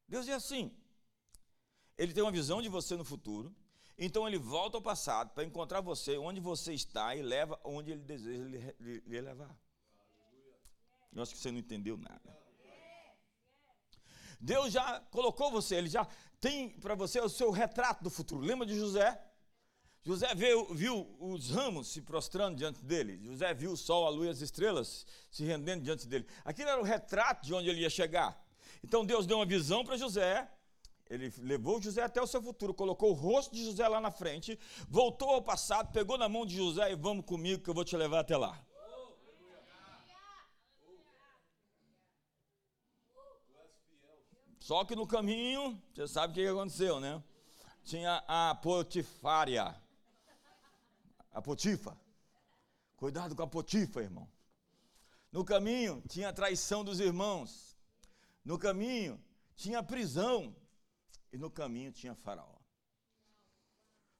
Deus 0.07 0.27
é 0.27 0.33
assim. 0.33 0.75
Ele 1.95 2.11
tem 2.11 2.23
uma 2.23 2.31
visão 2.31 2.59
de 2.59 2.69
você 2.69 2.97
no 2.97 3.05
futuro, 3.05 3.55
então 3.95 4.27
ele 4.27 4.39
volta 4.39 4.77
ao 4.77 4.81
passado 4.81 5.29
para 5.29 5.43
encontrar 5.43 5.79
você 5.79 6.17
onde 6.17 6.39
você 6.39 6.73
está 6.73 7.15
e 7.15 7.21
leva 7.21 7.59
onde 7.63 7.91
ele 7.91 8.01
deseja 8.01 8.43
lhe, 8.79 9.21
levar. 9.21 9.55
Eu 11.13 11.21
acho 11.21 11.33
que 11.33 11.39
você 11.39 11.51
não 11.51 11.59
entendeu 11.59 11.97
nada. 11.97 12.41
Deus 14.39 14.73
já 14.73 14.99
colocou 15.11 15.51
você, 15.51 15.75
ele 15.75 15.89
já 15.89 16.07
tem 16.39 16.69
para 16.69 16.95
você 16.95 17.19
o 17.19 17.29
seu 17.29 17.51
retrato 17.51 18.03
do 18.03 18.09
futuro. 18.09 18.41
Lembra 18.41 18.65
de 18.65 18.75
José? 18.75 19.21
José 20.03 20.33
viu, 20.33 20.73
viu, 20.73 21.15
os 21.19 21.51
ramos 21.51 21.89
se 21.89 22.01
prostrando 22.01 22.57
diante 22.57 22.83
dele. 22.83 23.19
José 23.23 23.53
viu 23.53 23.73
o 23.73 23.77
sol, 23.77 24.07
a 24.07 24.09
lua 24.09 24.25
e 24.25 24.29
as 24.29 24.41
estrelas 24.41 25.05
se 25.29 25.43
rendendo 25.43 25.83
diante 25.83 26.07
dele. 26.07 26.25
Aquilo 26.43 26.69
era 26.69 26.81
o 26.81 26.83
retrato 26.83 27.45
de 27.45 27.53
onde 27.53 27.69
ele 27.69 27.81
ia 27.81 27.89
chegar. 27.89 28.43
Então 28.83 29.05
Deus 29.05 29.27
deu 29.27 29.37
uma 29.37 29.45
visão 29.45 29.85
para 29.85 29.97
José. 29.97 30.49
Ele 31.07 31.31
levou 31.39 31.79
José 31.79 32.01
até 32.01 32.19
o 32.19 32.25
seu 32.25 32.41
futuro, 32.41 32.73
colocou 32.73 33.11
o 33.11 33.13
rosto 33.13 33.53
de 33.53 33.63
José 33.63 33.87
lá 33.87 33.99
na 33.99 34.09
frente, 34.09 34.57
voltou 34.87 35.29
ao 35.29 35.41
passado, 35.41 35.91
pegou 35.91 36.17
na 36.17 36.29
mão 36.29 36.45
de 36.45 36.55
José 36.55 36.91
e 36.91 36.95
vamos 36.95 37.25
comigo 37.25 37.61
que 37.61 37.69
eu 37.69 37.73
vou 37.73 37.83
te 37.83 37.95
levar 37.95 38.21
até 38.21 38.35
lá. 38.35 38.57
Só 44.71 44.85
que 44.85 44.95
no 44.95 45.05
caminho, 45.05 45.77
você 45.93 46.07
sabe 46.07 46.31
o 46.31 46.33
que 46.33 46.47
aconteceu, 46.47 46.97
né? 47.01 47.21
Tinha 47.83 48.23
a 48.25 48.55
Potifária. 48.55 49.75
A 51.33 51.41
Potifa. 51.41 51.99
Cuidado 52.95 53.35
com 53.35 53.43
a 53.43 53.47
Potifa, 53.47 53.99
irmão. 53.99 54.31
No 55.29 55.43
caminho 55.43 56.01
tinha 56.07 56.29
a 56.29 56.31
traição 56.31 56.85
dos 56.85 57.01
irmãos. 57.01 57.77
No 58.45 58.57
caminho 58.57 59.21
tinha 59.57 59.79
a 59.79 59.83
prisão. 59.83 60.55
E 61.33 61.37
no 61.37 61.51
caminho 61.51 61.91
tinha 61.91 62.15
Faraó. 62.15 62.55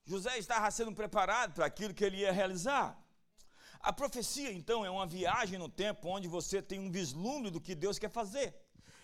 José 0.04 0.38
estava 0.38 0.70
sendo 0.70 0.94
preparado 0.94 1.54
para 1.54 1.66
aquilo 1.66 1.94
que 1.94 2.04
ele 2.04 2.18
ia 2.18 2.34
realizar. 2.34 3.02
A 3.80 3.94
profecia, 3.94 4.52
então, 4.52 4.84
é 4.84 4.90
uma 4.90 5.08
viagem 5.08 5.58
no 5.58 5.70
tempo 5.70 6.10
onde 6.10 6.28
você 6.28 6.62
tem 6.62 6.78
um 6.78 6.92
vislumbre 6.92 7.50
do 7.50 7.62
que 7.62 7.74
Deus 7.74 7.98
quer 7.98 8.10
fazer. 8.10 8.54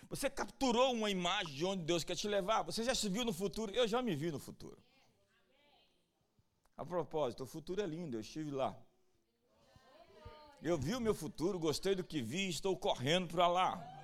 Você 0.08 0.30
capturou 0.30 0.92
uma 0.92 1.10
imagem 1.10 1.54
de 1.54 1.64
onde 1.64 1.82
Deus 1.82 2.02
quer 2.02 2.16
te 2.16 2.26
levar. 2.26 2.62
Você 2.62 2.82
já 2.82 2.94
se 2.94 3.08
viu 3.08 3.24
no 3.24 3.32
futuro? 3.32 3.72
Eu 3.74 3.86
já 3.86 4.00
me 4.00 4.16
vi 4.16 4.30
no 4.30 4.38
futuro. 4.38 4.78
A 6.76 6.84
propósito, 6.84 7.42
o 7.42 7.46
futuro 7.46 7.82
é 7.82 7.86
lindo, 7.86 8.16
eu 8.16 8.20
estive 8.20 8.50
lá. 8.50 8.74
Eu 10.62 10.78
vi 10.78 10.94
o 10.94 11.00
meu 11.00 11.14
futuro, 11.14 11.58
gostei 11.58 11.94
do 11.94 12.02
que 12.02 12.22
vi, 12.22 12.48
estou 12.48 12.76
correndo 12.76 13.28
para 13.28 13.46
lá. 13.46 13.98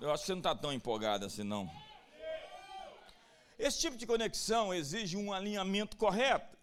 Eu 0.00 0.10
acho 0.10 0.22
que 0.22 0.26
você 0.26 0.32
não 0.32 0.40
está 0.40 0.54
tão 0.54 0.72
empolgado 0.72 1.26
assim, 1.26 1.42
não. 1.42 1.70
Esse 3.58 3.80
tipo 3.80 3.96
de 3.96 4.06
conexão 4.06 4.72
exige 4.72 5.16
um 5.16 5.32
alinhamento 5.32 5.96
correto. 5.96 6.59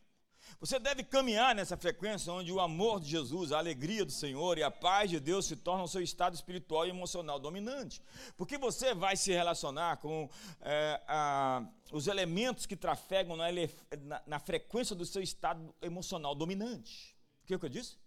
Você 0.59 0.79
deve 0.79 1.03
caminhar 1.03 1.53
nessa 1.53 1.77
frequência 1.77 2.33
onde 2.33 2.51
o 2.51 2.59
amor 2.59 2.99
de 2.99 3.11
Jesus, 3.11 3.51
a 3.51 3.59
alegria 3.59 4.03
do 4.03 4.11
Senhor 4.11 4.57
e 4.57 4.63
a 4.63 4.71
paz 4.71 5.09
de 5.09 5.19
Deus 5.19 5.45
se 5.45 5.55
tornam 5.55 5.85
seu 5.85 6.01
estado 6.01 6.33
espiritual 6.33 6.87
e 6.87 6.89
emocional 6.89 7.39
dominante. 7.39 8.01
Porque 8.35 8.57
você 8.57 8.95
vai 8.95 9.15
se 9.15 9.31
relacionar 9.31 9.97
com 9.97 10.27
é, 10.61 10.99
a, 11.07 11.63
os 11.91 12.07
elementos 12.07 12.65
que 12.65 12.75
trafegam 12.75 13.37
na, 13.37 13.45
na, 14.01 14.21
na, 14.25 14.39
frequência 14.39 14.95
do 14.95 15.05
seu 15.05 15.21
estado 15.21 15.75
emocional 15.79 16.33
dominante. 16.33 17.15
O 17.43 17.47
que, 17.47 17.53
é 17.53 17.59
que 17.59 17.65
eu 17.65 17.69
disse? 17.69 17.97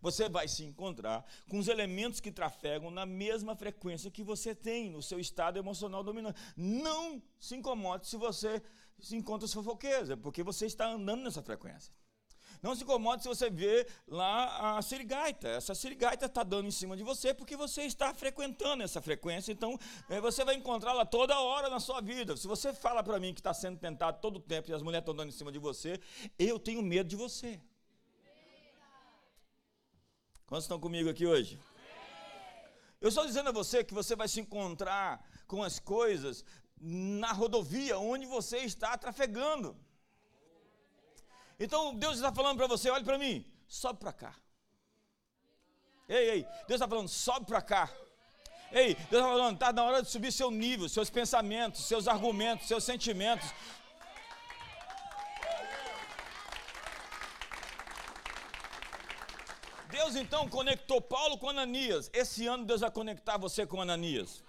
você 0.00 0.28
vai 0.28 0.48
se 0.48 0.64
encontrar 0.64 1.24
com 1.48 1.58
os 1.58 1.68
elementos 1.68 2.20
que 2.20 2.32
trafegam 2.32 2.90
na 2.90 3.04
mesma 3.04 3.54
frequência 3.54 4.10
que 4.10 4.22
você 4.22 4.54
tem 4.54 4.90
no 4.90 5.02
seu 5.02 5.20
estado 5.20 5.58
emocional 5.58 6.02
dominante. 6.02 6.40
Não 6.56 7.22
se 7.38 7.54
incomode 7.54 8.06
se 8.06 8.16
você 8.16 8.62
se 9.06 9.16
encontra 9.16 9.44
os 9.44 9.52
fofoqueiros, 9.52 10.10
é 10.10 10.16
porque 10.16 10.42
você 10.42 10.66
está 10.66 10.86
andando 10.86 11.22
nessa 11.22 11.42
frequência. 11.42 11.92
Não 12.62 12.74
se 12.74 12.82
incomode 12.82 13.22
se 13.22 13.28
você 13.28 13.48
vê 13.48 13.86
lá 14.06 14.76
a 14.76 14.82
sirigaita. 14.82 15.48
Essa 15.48 15.74
sirigaita 15.74 16.26
está 16.26 16.42
dando 16.42 16.68
em 16.68 16.70
cima 16.70 16.94
de 16.94 17.02
você 17.02 17.32
porque 17.32 17.56
você 17.56 17.82
está 17.82 18.12
frequentando 18.12 18.82
essa 18.82 19.00
frequência. 19.00 19.50
Então, 19.50 19.78
é, 20.08 20.20
você 20.20 20.44
vai 20.44 20.56
encontrá-la 20.56 21.06
toda 21.06 21.40
hora 21.40 21.70
na 21.70 21.80
sua 21.80 22.02
vida. 22.02 22.36
Se 22.36 22.46
você 22.46 22.74
fala 22.74 23.02
para 23.02 23.18
mim 23.18 23.32
que 23.32 23.40
está 23.40 23.54
sendo 23.54 23.78
tentado 23.78 24.20
todo 24.20 24.36
o 24.36 24.40
tempo 24.40 24.70
e 24.70 24.74
as 24.74 24.82
mulheres 24.82 25.02
estão 25.02 25.14
dando 25.14 25.30
em 25.30 25.32
cima 25.32 25.50
de 25.50 25.58
você, 25.58 25.98
eu 26.38 26.58
tenho 26.58 26.82
medo 26.82 27.08
de 27.08 27.16
você. 27.16 27.58
Quantos 30.46 30.64
estão 30.64 30.78
comigo 30.78 31.08
aqui 31.08 31.26
hoje? 31.26 31.58
Eu 33.00 33.08
estou 33.08 33.24
dizendo 33.24 33.48
a 33.48 33.52
você 33.52 33.82
que 33.82 33.94
você 33.94 34.14
vai 34.14 34.28
se 34.28 34.40
encontrar 34.40 35.24
com 35.46 35.62
as 35.62 35.78
coisas 35.78 36.44
na 36.80 37.32
rodovia 37.32 37.98
onde 37.98 38.26
você 38.26 38.58
está 38.58 38.96
trafegando. 38.96 39.76
Então 41.58 41.94
Deus 41.94 42.16
está 42.16 42.32
falando 42.32 42.56
para 42.56 42.66
você: 42.66 42.90
olhe 42.90 43.04
para 43.04 43.18
mim, 43.18 43.44
sobe 43.68 44.00
para 44.00 44.12
cá. 44.12 44.34
Ei, 46.08 46.30
ei, 46.30 46.42
Deus 46.66 46.80
está 46.80 46.88
falando, 46.88 47.08
sobe 47.08 47.46
para 47.46 47.62
cá. 47.62 47.90
Ei, 48.72 48.94
Deus 48.94 49.22
está 49.22 49.28
falando, 49.28 49.54
está 49.54 49.72
na 49.72 49.84
hora 49.84 50.02
de 50.02 50.08
subir 50.08 50.32
seu 50.32 50.50
nível, 50.50 50.88
seus 50.88 51.10
pensamentos, 51.10 51.84
seus 51.84 52.08
argumentos, 52.08 52.66
seus 52.66 52.84
sentimentos, 52.84 53.52
Deus 60.00 60.14
então 60.16 60.48
conectou 60.48 61.00
Paulo 61.00 61.36
com 61.36 61.48
Ananias. 61.48 62.10
Esse 62.12 62.46
ano 62.46 62.64
Deus 62.64 62.80
vai 62.80 62.90
conectar 62.90 63.36
você 63.36 63.66
com 63.66 63.82
Ananias. 63.82 64.42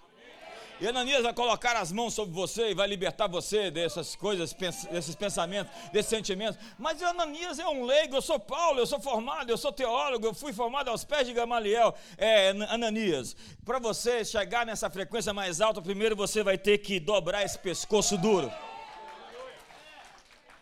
E 0.82 0.88
Ananias 0.88 1.22
vai 1.22 1.32
colocar 1.32 1.76
as 1.76 1.92
mãos 1.92 2.12
sobre 2.12 2.34
você 2.34 2.70
e 2.70 2.74
vai 2.74 2.88
libertar 2.88 3.28
você 3.28 3.70
dessas 3.70 4.16
coisas, 4.16 4.52
desses 4.90 5.14
pensamentos, 5.14 5.72
desses 5.92 6.10
sentimentos. 6.10 6.58
Mas 6.76 7.00
Ananias 7.00 7.60
é 7.60 7.66
um 7.68 7.84
leigo, 7.84 8.16
eu 8.16 8.20
sou 8.20 8.40
Paulo, 8.40 8.80
eu 8.80 8.86
sou 8.86 8.98
formado, 8.98 9.48
eu 9.48 9.56
sou 9.56 9.70
teólogo, 9.72 10.26
eu 10.26 10.34
fui 10.34 10.52
formado 10.52 10.88
aos 10.88 11.04
pés 11.04 11.24
de 11.24 11.32
Gamaliel. 11.32 11.94
É, 12.18 12.48
Ananias, 12.68 13.36
para 13.64 13.78
você 13.78 14.24
chegar 14.24 14.66
nessa 14.66 14.90
frequência 14.90 15.32
mais 15.32 15.60
alta, 15.60 15.80
primeiro 15.80 16.16
você 16.16 16.42
vai 16.42 16.58
ter 16.58 16.78
que 16.78 16.98
dobrar 16.98 17.44
esse 17.44 17.60
pescoço 17.60 18.18
duro. 18.18 18.50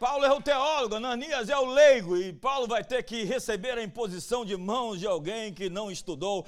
Paulo 0.01 0.25
é 0.25 0.33
o 0.33 0.41
teólogo, 0.41 0.95
Ananias 0.95 1.51
é 1.51 1.59
o 1.59 1.67
leigo, 1.67 2.17
e 2.17 2.33
Paulo 2.33 2.67
vai 2.67 2.83
ter 2.83 3.03
que 3.03 3.23
receber 3.25 3.77
a 3.77 3.83
imposição 3.83 4.47
de 4.47 4.57
mãos 4.57 4.99
de 4.99 5.07
alguém 5.07 5.53
que 5.53 5.69
não 5.69 5.91
estudou 5.91 6.47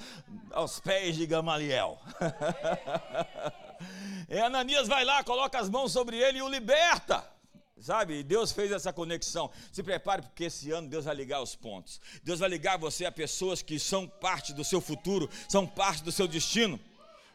aos 0.50 0.80
pés 0.80 1.16
de 1.16 1.26
Gamaliel. 1.26 2.00
e 4.26 4.38
Ananias 4.38 4.88
vai 4.88 5.04
lá, 5.04 5.22
coloca 5.22 5.58
as 5.58 5.68
mãos 5.68 5.92
sobre 5.92 6.16
ele 6.16 6.38
e 6.38 6.42
o 6.42 6.48
liberta. 6.48 7.30
Sabe, 7.78 8.22
Deus 8.22 8.52
fez 8.52 8.72
essa 8.72 8.90
conexão. 8.90 9.50
Se 9.70 9.82
prepare, 9.82 10.22
porque 10.22 10.44
esse 10.44 10.70
ano 10.70 10.88
Deus 10.88 11.04
vai 11.04 11.14
ligar 11.14 11.42
os 11.42 11.54
pontos. 11.54 12.00
Deus 12.24 12.40
vai 12.40 12.48
ligar 12.48 12.78
você 12.78 13.04
a 13.04 13.12
pessoas 13.12 13.60
que 13.60 13.78
são 13.78 14.08
parte 14.08 14.54
do 14.54 14.64
seu 14.64 14.80
futuro, 14.80 15.28
são 15.46 15.66
parte 15.66 16.02
do 16.02 16.10
seu 16.10 16.26
destino. 16.26 16.80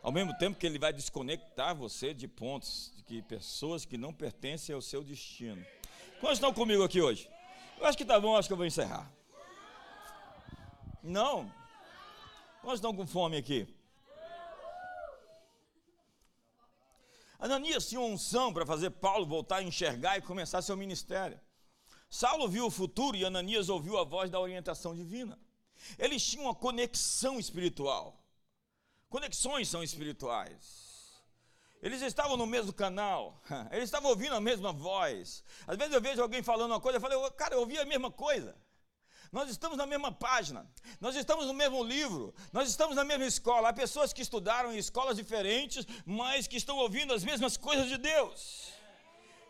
Ao 0.02 0.12
mesmo 0.12 0.36
tempo 0.40 0.58
que 0.58 0.66
Ele 0.66 0.80
vai 0.80 0.92
desconectar 0.92 1.76
você 1.76 2.12
de 2.12 2.28
pontos, 2.28 2.92
de 2.96 3.04
que 3.04 3.22
pessoas 3.22 3.86
que 3.86 4.00
não 4.00 4.12
pertencem 4.12 4.74
ao 4.74 4.82
seu 4.82 5.04
destino. 5.04 5.64
Quantos 6.20 6.38
estão 6.38 6.54
comigo 6.54 6.84
aqui 6.84 7.02
hoje? 7.02 7.30
Eu 7.80 7.86
acho 7.86 7.98
que 7.98 8.06
tá 8.06 8.20
bom, 8.20 8.36
acho 8.36 8.48
que 8.50 8.54
eu 8.54 8.58
vou 8.58 8.66
encerrar. 8.66 9.12
Não? 11.04 11.52
Quantos 12.62 12.80
estão 12.80 12.96
com 12.96 13.06
fome 13.06 13.38
aqui? 13.38 13.68
Ananias 17.40 17.88
tinha 17.88 18.02
unção 18.02 18.52
para 18.52 18.66
fazer 18.66 18.90
Paulo 18.90 19.26
voltar 19.26 19.58
a 19.58 19.64
enxergar 19.64 20.18
e 20.18 20.22
começar 20.22 20.62
seu 20.64 20.76
ministério. 20.76 21.40
Saulo 22.10 22.48
viu 22.48 22.66
o 22.66 22.72
futuro 22.72 23.16
e 23.16 23.24
Ananias 23.24 23.70
ouviu 23.70 23.98
a 23.98 24.04
voz 24.04 24.32
da 24.32 24.40
orientação 24.40 24.96
divina. 24.96 25.38
Eles 26.00 26.26
tinham 26.26 26.46
uma 26.46 26.56
conexão 26.56 27.40
espiritual. 27.40 28.20
Conexões 29.08 29.70
são 29.70 29.84
espirituais. 29.84 30.97
Eles 31.82 32.02
estavam 32.02 32.36
no 32.36 32.48
mesmo 32.48 32.74
canal, 32.74 33.42
eles 33.72 33.86
estavam 33.86 34.10
ouvindo 34.10 34.36
a 34.36 34.42
mesma 34.42 34.74
voz. 34.74 35.44
Às 35.68 35.78
vezes 35.78 35.94
eu 35.94 36.02
vejo 36.02 36.22
alguém 36.22 36.42
falando 36.42 36.72
uma 36.72 36.82
coisa, 36.82 36.98
eu 36.98 37.02
falo, 37.02 37.32
cara, 37.32 37.56
eu 37.56 37.60
ouvi 37.60 37.78
a 37.78 37.86
mesma 37.86 38.12
coisa. 38.12 38.56
Nós 39.32 39.50
estamos 39.50 39.78
na 39.78 39.86
mesma 39.86 40.12
página, 40.12 40.66
nós 41.02 41.16
estamos 41.16 41.46
no 41.46 41.54
mesmo 41.54 41.84
livro, 41.84 42.34
nós 42.54 42.70
estamos 42.70 42.96
na 42.96 43.04
mesma 43.04 43.26
escola. 43.26 43.70
Há 43.70 43.74
pessoas 43.74 44.14
que 44.14 44.22
estudaram 44.22 44.74
em 44.74 44.78
escolas 44.78 45.18
diferentes, 45.18 45.86
mas 46.06 46.48
que 46.48 46.56
estão 46.56 46.78
ouvindo 46.78 47.14
as 47.14 47.24
mesmas 47.24 47.58
coisas 47.58 47.88
de 47.90 47.98
Deus. 47.98 48.72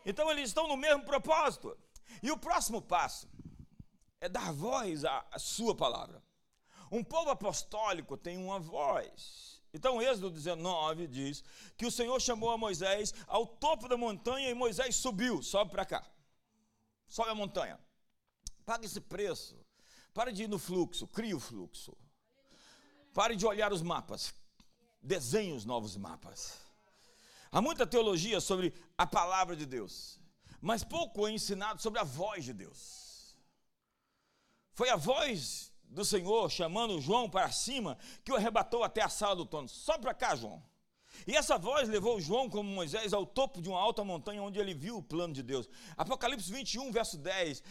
Então 0.06 0.32
eles 0.32 0.50
estão 0.50 0.68
no 0.68 0.78
mesmo 0.78 1.04
propósito. 1.04 1.78
E 2.24 2.32
o 2.32 2.38
próximo 2.38 2.82
passo 2.82 3.30
é 4.20 4.28
dar 4.28 4.52
voz 4.52 5.06
à, 5.06 5.26
à 5.32 5.38
sua 5.38 5.76
palavra. 5.76 6.24
Um 6.92 7.04
povo 7.04 7.30
apostólico 7.30 8.18
tem 8.18 8.38
uma 8.38 8.60
voz. 8.60 9.57
Então, 9.74 10.02
Êxodo 10.02 10.32
19 10.32 11.08
diz 11.08 11.44
que 11.76 11.86
o 11.86 11.92
Senhor 11.92 12.20
chamou 12.22 12.52
a 12.52 12.58
Moisés 12.58 13.14
ao 13.28 13.46
topo 13.46 13.88
da 13.88 13.98
montanha 13.98 14.50
e 14.50 14.54
Moisés 14.54 14.96
subiu, 14.96 15.44
sobe 15.44 15.72
para 15.72 15.86
cá, 15.86 16.10
sobe 17.08 17.30
a 17.30 17.36
montanha, 17.36 17.80
paga 18.66 18.86
esse 18.86 19.02
preço, 19.02 19.58
pare 20.14 20.32
de 20.32 20.44
ir 20.44 20.48
no 20.48 20.58
fluxo, 20.58 21.08
crie 21.08 21.34
o 21.34 21.40
fluxo, 21.40 21.96
pare 23.14 23.36
de 23.36 23.46
olhar 23.46 23.72
os 23.74 23.82
mapas, 23.82 24.34
desenhe 25.02 25.54
os 25.54 25.66
novos 25.66 25.96
mapas. 25.98 26.60
Há 27.52 27.62
muita 27.62 27.88
teologia 27.88 28.40
sobre 28.42 28.74
a 28.98 29.06
palavra 29.06 29.56
de 29.56 29.66
Deus, 29.66 30.20
mas 30.62 30.84
pouco 30.84 31.28
é 31.28 31.32
ensinado 31.32 31.82
sobre 31.82 32.00
a 32.00 32.04
voz 32.04 32.44
de 32.46 32.54
Deus. 32.54 33.38
Foi 34.74 34.90
a 34.90 34.96
voz 34.96 35.72
do 35.88 36.04
Senhor 36.06 36.50
chamando 36.50 37.00
João 37.02 37.30
para 37.30 37.52
cima, 37.52 37.98
que 38.24 38.32
o 38.32 38.36
arrebatou 38.36 38.84
até 38.84 39.02
a 39.02 39.10
sala 39.10 39.36
do 39.36 39.46
trono. 39.46 39.68
Sobe 39.68 40.02
para 40.02 40.14
cá, 40.14 40.36
João. 40.36 40.62
E 41.26 41.36
essa 41.36 41.58
voz 41.58 41.90
levou 41.90 42.22
João, 42.22 42.50
como 42.50 42.70
Moisés, 42.70 43.14
ao 43.14 43.26
topo 43.26 43.62
de 43.62 43.70
uma 43.70 43.80
alta 43.80 44.04
montanha 44.04 44.44
onde 44.44 44.60
ele 44.60 44.74
viu 44.74 44.98
o 44.98 45.04
plano 45.04 45.34
de 45.34 45.42
Deus. 45.42 45.68
Apocalipse 45.96 46.52
21, 46.52 46.92
verso 46.92 47.18
10. 47.18 47.64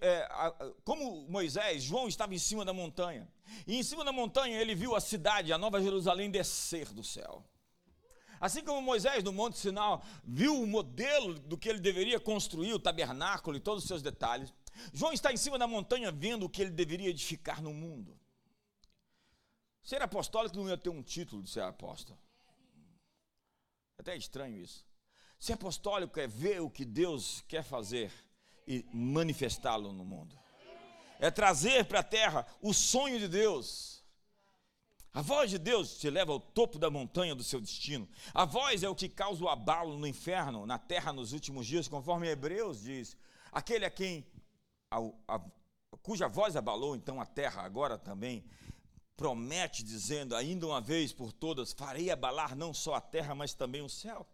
É, 0.00 0.28
como 0.84 1.28
Moisés, 1.28 1.82
João 1.82 2.08
estava 2.08 2.34
em 2.34 2.38
cima 2.38 2.64
da 2.64 2.72
montanha. 2.72 3.28
E 3.66 3.76
em 3.76 3.82
cima 3.82 4.04
da 4.04 4.12
montanha 4.12 4.58
ele 4.58 4.74
viu 4.74 4.94
a 4.96 5.00
cidade, 5.00 5.52
a 5.52 5.58
Nova 5.58 5.82
Jerusalém, 5.82 6.30
descer 6.30 6.86
do 6.92 7.04
céu. 7.04 7.44
Assim 8.40 8.64
como 8.64 8.80
Moisés, 8.80 9.22
no 9.22 9.34
Monte 9.34 9.58
Sinal, 9.58 10.02
viu 10.24 10.62
o 10.62 10.66
modelo 10.66 11.38
do 11.40 11.58
que 11.58 11.68
ele 11.68 11.78
deveria 11.78 12.18
construir, 12.18 12.72
o 12.72 12.78
tabernáculo 12.78 13.54
e 13.54 13.60
todos 13.60 13.82
os 13.82 13.88
seus 13.88 14.00
detalhes, 14.00 14.50
João 14.92 15.12
está 15.12 15.32
em 15.32 15.36
cima 15.36 15.58
da 15.58 15.66
montanha 15.66 16.10
vendo 16.10 16.44
o 16.44 16.48
que 16.48 16.62
ele 16.62 16.70
deveria 16.70 17.10
edificar 17.10 17.62
no 17.62 17.72
mundo. 17.72 18.18
Ser 19.82 20.02
apostólico 20.02 20.56
não 20.56 20.68
ia 20.68 20.76
ter 20.76 20.90
um 20.90 21.02
título 21.02 21.42
de 21.42 21.50
ser 21.50 21.62
apóstolo. 21.62 22.18
É 23.98 24.02
até 24.02 24.16
estranho 24.16 24.58
isso. 24.58 24.86
Ser 25.38 25.54
apostólico 25.54 26.20
é 26.20 26.26
ver 26.26 26.60
o 26.60 26.70
que 26.70 26.84
Deus 26.84 27.42
quer 27.48 27.62
fazer 27.62 28.12
e 28.66 28.84
manifestá-lo 28.92 29.92
no 29.92 30.04
mundo. 30.04 30.38
É 31.18 31.30
trazer 31.30 31.84
para 31.86 32.00
a 32.00 32.04
terra 32.04 32.46
o 32.62 32.72
sonho 32.72 33.18
de 33.18 33.28
Deus. 33.28 34.00
A 35.12 35.22
voz 35.22 35.50
de 35.50 35.58
Deus 35.58 35.98
te 35.98 36.08
leva 36.08 36.32
ao 36.32 36.38
topo 36.38 36.78
da 36.78 36.88
montanha 36.88 37.34
do 37.34 37.42
seu 37.42 37.60
destino. 37.60 38.08
A 38.32 38.44
voz 38.44 38.82
é 38.82 38.88
o 38.88 38.94
que 38.94 39.08
causa 39.08 39.42
o 39.42 39.48
abalo 39.48 39.98
no 39.98 40.06
inferno, 40.06 40.66
na 40.66 40.78
terra 40.78 41.12
nos 41.12 41.32
últimos 41.32 41.66
dias, 41.66 41.88
conforme 41.88 42.28
Hebreus 42.28 42.82
diz. 42.82 43.16
Aquele 43.50 43.84
a 43.84 43.90
quem 43.90 44.24
a, 44.90 44.98
a, 45.28 45.40
cuja 46.02 46.28
voz 46.28 46.56
abalou 46.56 46.96
então 46.96 47.20
a 47.20 47.26
terra 47.26 47.62
agora 47.62 47.96
também 47.96 48.44
promete 49.16 49.82
dizendo 49.82 50.34
ainda 50.34 50.66
uma 50.66 50.80
vez 50.80 51.12
por 51.12 51.32
todas 51.32 51.72
farei 51.72 52.10
abalar 52.10 52.56
não 52.56 52.74
só 52.74 52.94
a 52.94 53.00
terra 53.00 53.34
mas 53.34 53.54
também 53.54 53.82
o 53.82 53.88
céu. 53.88 54.26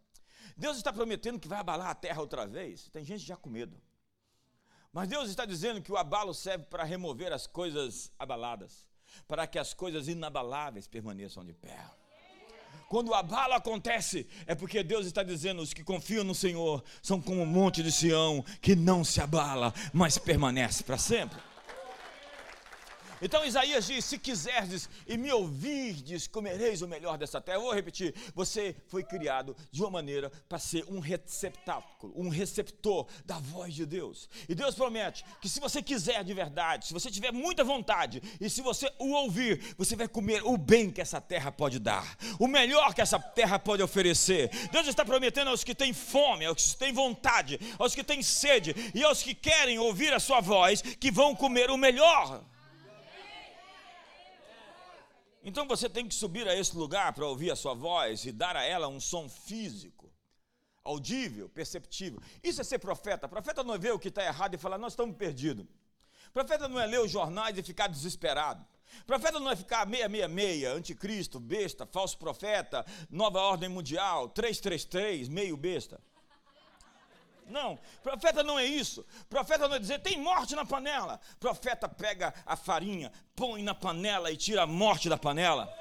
Deus 0.57 0.77
está 0.77 0.93
prometendo 0.93 1.39
que 1.39 1.49
vai 1.49 1.59
abalar 1.59 1.89
a 1.89 1.95
terra 1.95 2.21
outra 2.21 2.47
vez. 2.47 2.89
Tem 2.89 3.05
gente 3.05 3.25
já 3.25 3.37
com 3.37 3.51
medo. 3.51 3.77
Mas 4.93 5.09
Deus 5.09 5.29
está 5.29 5.45
dizendo 5.45 5.83
que 5.83 5.93
o 5.93 5.97
abalo 5.97 6.33
serve 6.33 6.65
para 6.67 6.85
remover 6.85 7.33
as 7.33 7.47
coisas 7.47 8.11
abaladas, 8.19 8.89
para 9.29 9.47
que 9.47 9.59
as 9.59 9.75
coisas 9.75 10.09
inabaláveis 10.09 10.87
permaneçam 10.87 11.45
de 11.45 11.53
pé. 11.53 11.79
Quando 12.89 13.09
o 13.09 13.15
abalo 13.15 13.55
acontece, 13.55 14.27
é 14.47 14.55
porque 14.55 14.83
Deus 14.83 15.07
está 15.07 15.23
dizendo: 15.23 15.61
os 15.61 15.75
que 15.75 15.83
confiam 15.83 16.23
no 16.23 16.35
Senhor 16.35 16.85
são 17.03 17.21
como 17.21 17.43
um 17.43 17.47
monte 17.47 17.83
de 17.83 17.91
Sião 17.91 18.45
que 18.61 18.77
não 18.77 19.05
se 19.05 19.21
abala, 19.21 19.75
mas 19.93 20.19
permanece 20.19 20.85
para 20.85 20.97
sempre. 20.97 21.39
Então 23.21 23.45
Isaías 23.45 23.87
diz: 23.87 24.05
Se 24.05 24.19
quiserdes 24.19 24.89
e 25.07 25.17
me 25.17 25.33
ouvirdes, 25.33 26.27
comereis 26.27 26.83
o 26.83 26.89
melhor 26.89 27.17
dessa 27.17 27.41
terra. 27.41 27.59
Eu 27.59 27.63
vou 27.63 27.75
repetir: 27.75 28.15
você 28.35 28.77
foi 28.89 29.03
criado 29.03 29.57
de 29.71 29.83
uma 29.83 29.91
maneira 29.91 30.31
para 30.49 30.59
ser 30.59 30.85
um 30.89 30.99
receptáculo, 30.99 32.13
um 32.17 32.29
receptor 32.29 33.07
da 33.25 33.39
voz 33.39 33.75
de 33.75 33.87
Deus. 33.87 34.29
E 34.49 34.55
Deus 34.55 34.75
promete 34.75 35.25
que 35.41 35.49
se 35.49 35.61
você 35.61 35.83
quiser 35.83 36.23
de 36.25 36.35
verdade, 36.35 36.87
se 36.87 36.93
você 36.93 37.11
tiver 37.11 37.33
muita 37.33 37.65
vontade, 37.65 38.23
e 38.41 38.51
se 38.51 38.61
você 38.61 38.93
o 38.99 39.13
ouvir, 39.13 39.75
você 39.77 39.97
vai 39.97 40.09
comer 40.09 40.43
o 40.45 40.57
bem 40.57 40.91
que 40.91 41.01
essa 41.01 41.21
terra 41.21 41.51
pode 41.51 41.79
dar, 41.79 42.17
o 42.39 42.47
melhor 42.47 42.95
que 42.95 43.01
essa 43.01 43.19
terra 43.19 43.59
pode 43.59 43.83
oferecer. 43.83 44.51
Deus 44.71 44.87
está 44.87 45.05
prometendo 45.05 45.49
aos 45.49 45.65
que 45.65 45.75
têm 45.75 45.93
fome, 45.93 46.45
aos 46.45 46.73
que 46.73 46.79
têm 46.79 46.93
vontade, 46.93 47.59
aos 47.79 47.95
que 47.95 48.05
têm 48.05 48.23
sede 48.23 48.75
e 48.95 49.03
aos 49.03 49.23
que 49.23 49.35
querem 49.35 49.79
ouvir 49.79 50.13
a 50.13 50.21
sua 50.21 50.41
voz, 50.41 50.83
que 50.83 51.11
vão 51.11 51.35
comer 51.35 51.71
o 51.71 51.77
melhor. 51.77 52.45
Então 55.49 55.65
você 55.65 55.89
tem 55.89 56.09
que 56.09 56.15
subir 56.15 56.49
a 56.49 56.57
esse 56.57 56.77
lugar 56.77 57.13
para 57.13 57.25
ouvir 57.25 57.53
a 57.53 57.57
sua 57.57 57.73
voz 57.73 58.25
e 58.25 58.33
dar 58.33 58.57
a 58.57 58.65
ela 58.65 58.89
um 58.89 58.99
som 58.99 59.29
físico, 59.29 60.13
audível, 60.83 61.49
perceptível. 61.49 62.21
Isso 62.43 62.61
é 62.61 62.65
ser 62.65 62.81
profeta. 62.81 63.29
Profeta 63.29 63.63
não 63.63 63.75
é 63.75 63.79
ver 63.79 63.93
o 63.93 63.99
que 63.99 64.09
está 64.09 64.25
errado 64.25 64.55
e 64.55 64.59
falar, 64.59 64.77
nós 64.77 64.95
estamos 64.95 65.15
perdidos. 65.17 65.65
Profeta 66.35 66.67
não 66.67 66.81
é 66.81 66.87
ler 66.87 66.99
os 66.99 67.13
jornais 67.13 67.57
e 67.57 67.63
ficar 67.63 67.87
desesperado. 67.87 68.67
Profeta 69.07 69.39
não 69.39 69.49
é 69.49 69.55
ficar 69.55 69.87
meia, 69.87 70.09
meia, 70.09 70.27
meia, 70.27 70.73
anticristo, 70.73 71.39
besta, 71.39 71.87
falso 71.87 72.19
profeta, 72.19 72.85
nova 73.09 73.39
ordem 73.41 73.69
mundial, 73.69 74.29
333, 74.29 75.29
meio 75.29 75.57
besta. 75.57 76.01
Não, 77.49 77.79
profeta 78.03 78.43
não 78.43 78.59
é 78.59 78.65
isso. 78.65 79.07
Profeta 79.29 79.69
não 79.69 79.77
é 79.77 79.79
dizer 79.79 80.01
tem 80.01 80.21
morte 80.21 80.55
na 80.55 80.65
panela. 80.65 81.21
Profeta 81.39 81.89
pega 81.89 82.35
a 82.45 82.57
farinha, 82.57 83.13
põe 83.35 83.63
na 83.63 83.75
panela 83.75 84.31
e 84.31 84.37
tira 84.37 84.63
a 84.63 84.67
morte 84.67 85.09
da 85.09 85.17
panela. 85.17 85.73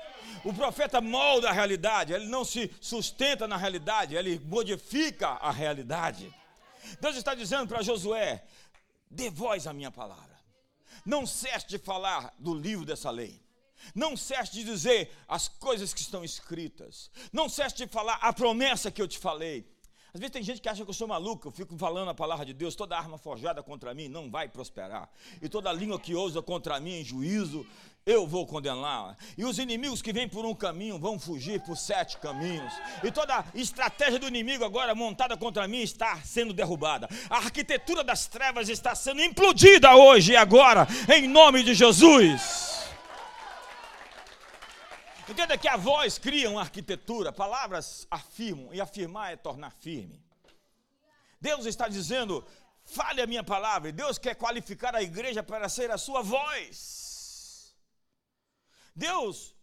O 0.44 0.54
profeta 0.54 1.02
molda 1.02 1.50
a 1.50 1.54
realidade, 1.54 2.14
ele 2.14 2.26
não 2.26 2.44
se 2.44 2.74
sustenta 2.80 3.48
na 3.48 3.58
realidade, 3.58 4.16
ele 4.16 4.40
modifica 4.40 5.30
a 5.30 5.52
realidade. 5.52 6.34
Deus 7.00 7.16
está 7.16 7.34
dizendo 7.34 7.68
para 7.68 7.82
Josué: 7.82 8.46
dê 9.10 9.30
voz 9.30 9.68
à 9.68 9.74
minha 9.74 9.92
palavra. 9.92 10.36
Não 11.06 11.26
cesse 11.26 11.68
de 11.68 11.78
falar 11.78 12.34
do 12.40 12.54
livro 12.54 12.86
dessa 12.86 13.10
lei. 13.10 13.44
Não 13.94 14.18
cesse 14.18 14.54
de 14.54 14.64
dizer 14.64 15.16
as 15.28 15.48
coisas 15.48 15.94
que 15.94 16.02
estão 16.02 16.24
escritas. 16.24 17.12
Não 17.32 17.48
cesse 17.48 17.76
de 17.76 17.88
falar 17.88 18.16
a 18.16 18.34
promessa 18.34 18.90
que 18.90 19.02
eu 19.02 19.08
te 19.08 19.20
falei. 19.20 19.75
Às 20.16 20.22
vezes 20.22 20.32
tem 20.32 20.42
gente 20.42 20.62
que 20.62 20.70
acha 20.70 20.86
que 20.86 20.90
eu 20.90 20.94
sou 20.94 21.10
maluco, 21.10 21.50
eu 21.50 21.52
fico 21.52 21.78
falando 21.78 22.08
a 22.08 22.14
palavra 22.14 22.46
de 22.46 22.54
Deus, 22.54 22.74
toda 22.74 22.98
arma 22.98 23.18
forjada 23.18 23.62
contra 23.62 23.94
mim 23.94 24.08
não 24.08 24.32
vai 24.32 24.48
prosperar. 24.48 25.10
E 25.42 25.50
toda 25.50 25.70
língua 25.74 26.00
que 26.00 26.16
ousa 26.16 26.42
contra 26.42 26.80
mim 26.80 27.02
em 27.02 27.04
juízo, 27.04 27.68
eu 28.06 28.26
vou 28.26 28.48
condenar. 28.48 29.18
E 29.38 29.44
os 29.44 29.60
inimigos 29.60 30.02
que 30.02 30.14
vêm 30.14 30.30
por 30.30 30.46
um 30.46 30.56
caminho 30.56 30.98
vão 30.98 31.20
fugir 31.20 31.62
por 31.64 31.76
sete 31.76 32.18
caminhos. 32.20 32.72
E 33.04 33.12
toda 33.12 33.44
estratégia 33.54 34.18
do 34.18 34.30
inimigo 34.30 34.64
agora 34.64 34.96
montada 34.96 35.36
contra 35.36 35.68
mim 35.68 35.82
está 35.82 36.22
sendo 36.24 36.54
derrubada. 36.54 37.10
A 37.30 37.36
arquitetura 37.36 38.02
das 38.02 38.26
trevas 38.26 38.70
está 38.70 38.96
sendo 38.96 39.22
implodida 39.22 39.98
hoje 39.98 40.32
e 40.32 40.38
agora, 40.38 40.88
em 41.14 41.28
nome 41.28 41.62
de 41.62 41.74
Jesus. 41.74 42.86
Entenda 45.28 45.58
que 45.58 45.68
a 45.68 45.76
voz 45.76 46.20
cria 46.20 46.50
uma 46.50 46.62
arquitetura, 46.62 47.32
palavras 47.34 48.06
afirmam, 48.12 48.72
e 48.74 48.80
afirmar 48.80 49.34
é 49.34 49.36
tornar 49.36 49.72
firme. 49.72 50.24
Deus 51.42 51.66
está 51.66 51.88
dizendo: 51.88 52.46
fale 52.84 53.22
a 53.22 53.28
minha 53.28 53.44
palavra, 53.44 53.90
e 53.90 53.92
Deus 53.92 54.20
quer 54.20 54.36
qualificar 54.36 54.96
a 54.96 55.02
igreja 55.02 55.42
para 55.42 55.68
ser 55.68 55.90
a 55.90 55.98
sua 55.98 56.22
voz. 56.22 57.76
Deus, 58.96 59.56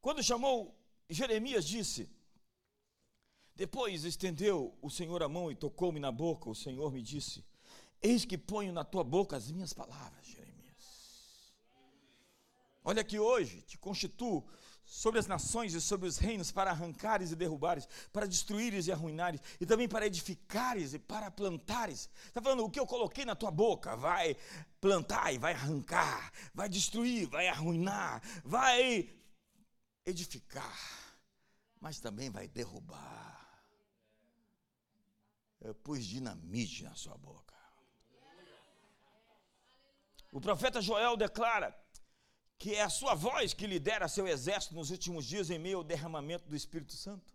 quando 0.00 0.22
chamou 0.22 0.74
Jeremias, 1.10 1.66
disse: 1.66 2.10
Depois 3.54 4.04
estendeu 4.04 4.76
o 4.80 4.88
Senhor 4.88 5.22
a 5.22 5.28
mão 5.28 5.52
e 5.52 5.54
tocou-me 5.54 6.00
na 6.00 6.10
boca, 6.10 6.48
o 6.48 6.54
Senhor 6.54 6.90
me 6.90 7.02
disse: 7.02 7.44
Eis 8.00 8.24
que 8.24 8.38
ponho 8.38 8.72
na 8.72 8.82
tua 8.82 9.04
boca 9.04 9.36
as 9.36 9.50
minhas 9.50 9.74
palavras, 9.74 10.26
Jeremias. 10.26 11.52
Olha 12.82 13.04
que 13.04 13.18
hoje 13.18 13.60
te 13.60 13.76
constituo 13.76 14.42
sobre 14.92 15.18
as 15.18 15.26
nações 15.26 15.72
e 15.72 15.80
sobre 15.80 16.06
os 16.06 16.18
reinos 16.18 16.52
para 16.52 16.70
arrancares 16.70 17.32
e 17.32 17.34
derrubares, 17.34 17.88
para 18.12 18.26
destruíres 18.26 18.86
e 18.86 18.92
arruinares, 18.92 19.40
e 19.58 19.64
também 19.64 19.88
para 19.88 20.06
edificares 20.06 20.92
e 20.92 20.98
para 20.98 21.30
plantares. 21.30 22.10
Está 22.26 22.42
falando, 22.42 22.62
o 22.62 22.70
que 22.70 22.78
eu 22.78 22.86
coloquei 22.86 23.24
na 23.24 23.34
tua 23.34 23.50
boca 23.50 23.96
vai 23.96 24.36
plantar 24.82 25.32
e 25.32 25.38
vai 25.38 25.54
arrancar, 25.54 26.30
vai 26.52 26.68
destruir, 26.68 27.26
vai 27.26 27.48
arruinar, 27.48 28.20
vai 28.44 29.08
edificar, 30.04 31.16
mas 31.80 31.98
também 31.98 32.28
vai 32.28 32.46
derrubar. 32.46 33.64
Eu 35.58 35.74
pus 35.74 36.04
dinamite 36.04 36.84
na 36.84 36.94
sua 36.94 37.16
boca. 37.16 37.54
O 40.30 40.40
profeta 40.40 40.82
Joel 40.82 41.16
declara 41.16 41.81
que 42.62 42.76
é 42.76 42.82
a 42.82 42.88
sua 42.88 43.16
voz 43.16 43.52
que 43.52 43.66
lidera 43.66 44.06
seu 44.06 44.28
exército 44.28 44.76
nos 44.76 44.90
últimos 44.90 45.26
dias 45.26 45.50
em 45.50 45.58
meio 45.58 45.78
ao 45.78 45.82
derramamento 45.82 46.48
do 46.48 46.54
Espírito 46.54 46.92
Santo. 46.92 47.34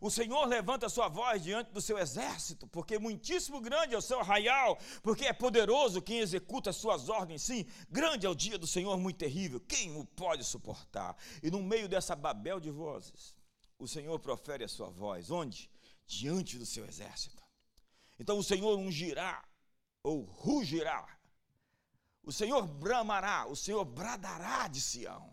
O 0.00 0.10
Senhor 0.10 0.46
levanta 0.46 0.86
a 0.86 0.88
sua 0.88 1.08
voz 1.08 1.42
diante 1.42 1.70
do 1.72 1.80
seu 1.82 1.98
exército, 1.98 2.66
porque 2.68 2.98
muitíssimo 2.98 3.60
grande 3.60 3.94
é 3.94 3.98
o 3.98 4.00
seu 4.00 4.18
arraial, 4.18 4.78
porque 5.02 5.26
é 5.26 5.32
poderoso 5.34 6.00
quem 6.00 6.20
executa 6.20 6.70
as 6.70 6.76
suas 6.76 7.10
ordens. 7.10 7.42
Sim, 7.42 7.66
grande 7.90 8.24
é 8.24 8.30
o 8.30 8.34
dia 8.34 8.56
do 8.56 8.66
Senhor, 8.66 8.96
muito 8.96 9.18
terrível. 9.18 9.60
Quem 9.60 9.94
o 9.94 10.06
pode 10.06 10.42
suportar? 10.42 11.18
E 11.42 11.50
no 11.50 11.62
meio 11.62 11.86
dessa 11.86 12.16
babel 12.16 12.58
de 12.58 12.70
vozes, 12.70 13.36
o 13.78 13.86
Senhor 13.86 14.18
profere 14.20 14.64
a 14.64 14.68
sua 14.68 14.88
voz. 14.88 15.30
Onde? 15.30 15.70
Diante 16.06 16.56
do 16.56 16.64
seu 16.64 16.86
exército. 16.86 17.42
Então 18.18 18.38
o 18.38 18.42
Senhor 18.42 18.78
ungirá, 18.78 19.44
ou 20.02 20.22
rugirá, 20.22 21.06
o 22.24 22.32
Senhor 22.32 22.66
bramará, 22.66 23.46
o 23.46 23.56
Senhor 23.56 23.84
bradará 23.84 24.68
de 24.68 24.80
Sião. 24.80 25.32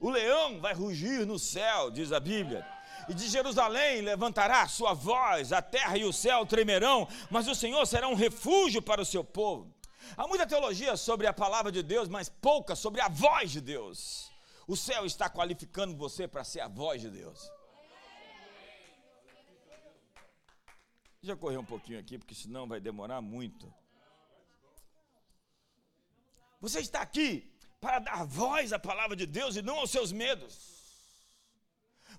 O 0.00 0.10
leão 0.10 0.60
vai 0.60 0.74
rugir 0.74 1.24
no 1.24 1.38
céu, 1.38 1.90
diz 1.90 2.12
a 2.12 2.18
Bíblia. 2.18 2.66
E 3.08 3.14
de 3.14 3.28
Jerusalém 3.28 4.00
levantará 4.00 4.66
sua 4.66 4.92
voz, 4.92 5.52
a 5.52 5.62
terra 5.62 5.96
e 5.96 6.04
o 6.04 6.12
céu 6.12 6.44
tremerão, 6.44 7.08
mas 7.30 7.46
o 7.46 7.54
Senhor 7.54 7.86
será 7.86 8.08
um 8.08 8.14
refúgio 8.14 8.82
para 8.82 9.00
o 9.00 9.04
seu 9.04 9.22
povo. 9.22 9.74
Há 10.16 10.26
muita 10.26 10.46
teologia 10.46 10.96
sobre 10.96 11.26
a 11.26 11.32
palavra 11.32 11.70
de 11.70 11.82
Deus, 11.82 12.08
mas 12.08 12.28
pouca 12.28 12.74
sobre 12.74 13.00
a 13.00 13.08
voz 13.08 13.50
de 13.50 13.60
Deus. 13.60 14.30
O 14.66 14.76
céu 14.76 15.06
está 15.06 15.28
qualificando 15.28 15.96
você 15.96 16.26
para 16.26 16.44
ser 16.44 16.60
a 16.60 16.68
voz 16.68 17.00
de 17.00 17.10
Deus. 17.10 17.50
Já 21.22 21.36
correr 21.36 21.56
um 21.56 21.64
pouquinho 21.64 21.98
aqui, 21.98 22.18
porque 22.18 22.34
senão 22.34 22.66
vai 22.66 22.80
demorar 22.80 23.20
muito. 23.22 23.72
Você 26.64 26.80
está 26.80 27.02
aqui 27.02 27.30
para 27.78 27.98
dar 27.98 28.24
voz 28.24 28.72
à 28.72 28.78
palavra 28.78 29.14
de 29.14 29.26
Deus 29.26 29.54
e 29.54 29.60
não 29.60 29.80
aos 29.80 29.90
seus 29.90 30.10
medos. 30.10 30.54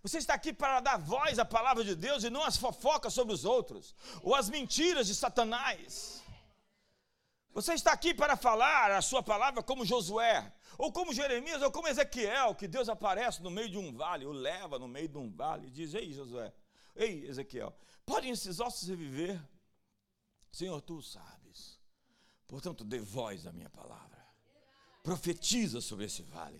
Você 0.03 0.19
está 0.19 0.35
aqui 0.35 0.53
para 0.53 0.81
dar 0.81 0.97
voz 0.99 1.39
à 1.39 1.45
palavra 1.45 1.83
de 1.83 1.95
Deus 1.95 2.23
e 2.23 2.29
não 2.29 2.43
às 2.43 2.55
fofocas 2.55 3.11
sobre 3.11 3.33
os 3.33 3.43
outros, 3.43 3.95
ou 4.21 4.35
às 4.35 4.47
mentiras 4.47 5.07
de 5.07 5.15
Satanás. 5.15 6.23
Você 7.55 7.73
está 7.73 7.91
aqui 7.91 8.13
para 8.13 8.37
falar 8.37 8.91
a 8.91 9.01
sua 9.01 9.23
palavra 9.23 9.63
como 9.63 9.83
Josué, 9.83 10.53
ou 10.77 10.91
como 10.91 11.11
Jeremias, 11.11 11.63
ou 11.63 11.71
como 11.71 11.87
Ezequiel, 11.87 12.53
que 12.53 12.67
Deus 12.67 12.87
aparece 12.87 13.41
no 13.41 13.49
meio 13.49 13.69
de 13.69 13.79
um 13.79 13.91
vale, 13.97 14.27
o 14.27 14.31
leva 14.31 14.77
no 14.77 14.87
meio 14.87 15.07
de 15.07 15.17
um 15.17 15.31
vale 15.31 15.69
e 15.69 15.71
diz: 15.71 15.95
Ei, 15.95 16.13
Josué, 16.13 16.53
ei, 16.95 17.25
Ezequiel, 17.25 17.75
podem 18.05 18.29
esses 18.29 18.59
ossos 18.59 18.87
reviver? 18.87 19.41
Senhor, 20.51 20.79
tu 20.81 21.01
sabes. 21.01 21.79
Portanto, 22.47 22.83
dê 22.83 22.99
voz 22.99 23.47
à 23.47 23.51
minha 23.51 23.71
palavra. 23.71 24.14
Profetiza 25.05 25.79
sobre 25.81 26.05
esse 26.05 26.23
vale. 26.23 26.59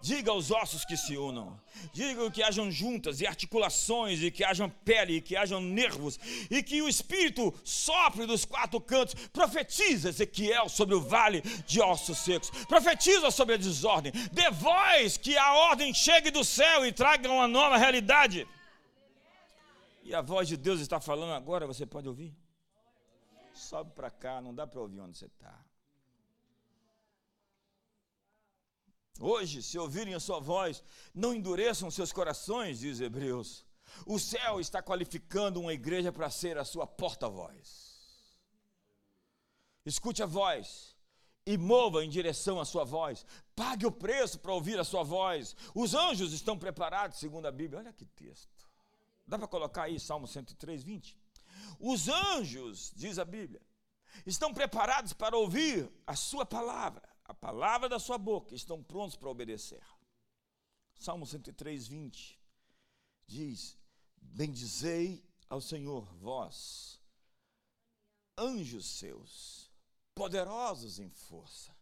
Diga 0.00 0.32
aos 0.32 0.50
ossos 0.50 0.84
que 0.84 0.96
se 0.96 1.16
unam, 1.16 1.58
diga 1.92 2.28
que 2.30 2.42
hajam 2.42 2.70
juntas 2.70 3.20
e 3.20 3.26
articulações, 3.26 4.20
e 4.20 4.30
que 4.30 4.42
hajam 4.42 4.68
pele, 4.68 5.16
e 5.16 5.20
que 5.20 5.36
hajam 5.36 5.60
nervos, 5.60 6.18
e 6.50 6.62
que 6.62 6.82
o 6.82 6.88
Espírito 6.88 7.54
sopre 7.62 8.26
dos 8.26 8.44
quatro 8.44 8.80
cantos. 8.80 9.14
Profetiza, 9.28 10.08
Ezequiel, 10.08 10.68
sobre 10.68 10.96
o 10.96 11.00
vale 11.00 11.40
de 11.66 11.80
ossos 11.80 12.18
secos. 12.18 12.50
Profetiza 12.66 13.30
sobre 13.30 13.54
a 13.54 13.58
desordem. 13.58 14.12
Dê 14.32 14.50
voz 14.50 15.16
que 15.16 15.36
a 15.36 15.54
ordem 15.54 15.94
chegue 15.94 16.30
do 16.32 16.42
céu 16.42 16.84
e 16.84 16.92
traga 16.92 17.30
uma 17.30 17.46
nova 17.46 17.76
realidade. 17.76 18.48
E 20.02 20.12
a 20.14 20.20
voz 20.20 20.48
de 20.48 20.56
Deus 20.56 20.80
está 20.80 20.98
falando 21.00 21.32
agora, 21.32 21.66
você 21.66 21.86
pode 21.86 22.08
ouvir? 22.08 22.34
Sobe 23.54 23.92
para 23.92 24.10
cá, 24.10 24.40
não 24.40 24.52
dá 24.52 24.66
para 24.66 24.80
ouvir 24.80 25.00
onde 25.00 25.16
você 25.16 25.26
está. 25.26 25.64
Hoje, 29.20 29.62
se 29.62 29.78
ouvirem 29.78 30.14
a 30.14 30.20
sua 30.20 30.40
voz, 30.40 30.82
não 31.14 31.32
endureçam 31.32 31.90
seus 31.90 32.12
corações, 32.12 32.80
diz 32.80 33.00
Hebreus. 33.00 33.64
O 34.06 34.18
céu 34.18 34.60
está 34.60 34.82
qualificando 34.82 35.60
uma 35.60 35.72
igreja 35.72 36.10
para 36.10 36.28
ser 36.30 36.58
a 36.58 36.64
sua 36.64 36.86
porta-voz. 36.86 37.94
Escute 39.86 40.22
a 40.22 40.26
voz 40.26 40.96
e 41.46 41.56
mova 41.56 42.04
em 42.04 42.08
direção 42.08 42.58
à 42.58 42.64
sua 42.64 42.84
voz. 42.84 43.24
Pague 43.54 43.86
o 43.86 43.92
preço 43.92 44.40
para 44.40 44.52
ouvir 44.52 44.80
a 44.80 44.84
sua 44.84 45.04
voz. 45.04 45.54
Os 45.74 45.94
anjos 45.94 46.32
estão 46.32 46.58
preparados, 46.58 47.18
segundo 47.18 47.46
a 47.46 47.52
Bíblia. 47.52 47.78
Olha 47.78 47.92
que 47.92 48.04
texto. 48.04 48.68
Dá 49.26 49.38
para 49.38 49.46
colocar 49.46 49.84
aí 49.84 50.00
Salmo 50.00 50.26
103, 50.26 50.82
20? 50.82 51.16
Os 51.78 52.08
anjos, 52.08 52.92
diz 52.96 53.18
a 53.18 53.24
Bíblia, 53.24 53.62
estão 54.26 54.52
preparados 54.52 55.12
para 55.12 55.36
ouvir 55.36 55.88
a 56.06 56.16
sua 56.16 56.44
palavra 56.44 57.13
a 57.24 57.32
palavra 57.32 57.88
da 57.88 57.98
sua 57.98 58.18
boca, 58.18 58.54
estão 58.54 58.82
prontos 58.82 59.16
para 59.16 59.30
obedecer. 59.30 59.82
Salmo 60.94 61.26
103, 61.26 61.86
20 61.88 62.40
diz: 63.26 63.78
Bendizei 64.20 65.24
ao 65.48 65.60
Senhor, 65.60 66.04
vós, 66.16 67.00
anjos 68.36 68.86
seus, 68.86 69.70
poderosos 70.14 70.98
em 70.98 71.08
força, 71.08 71.74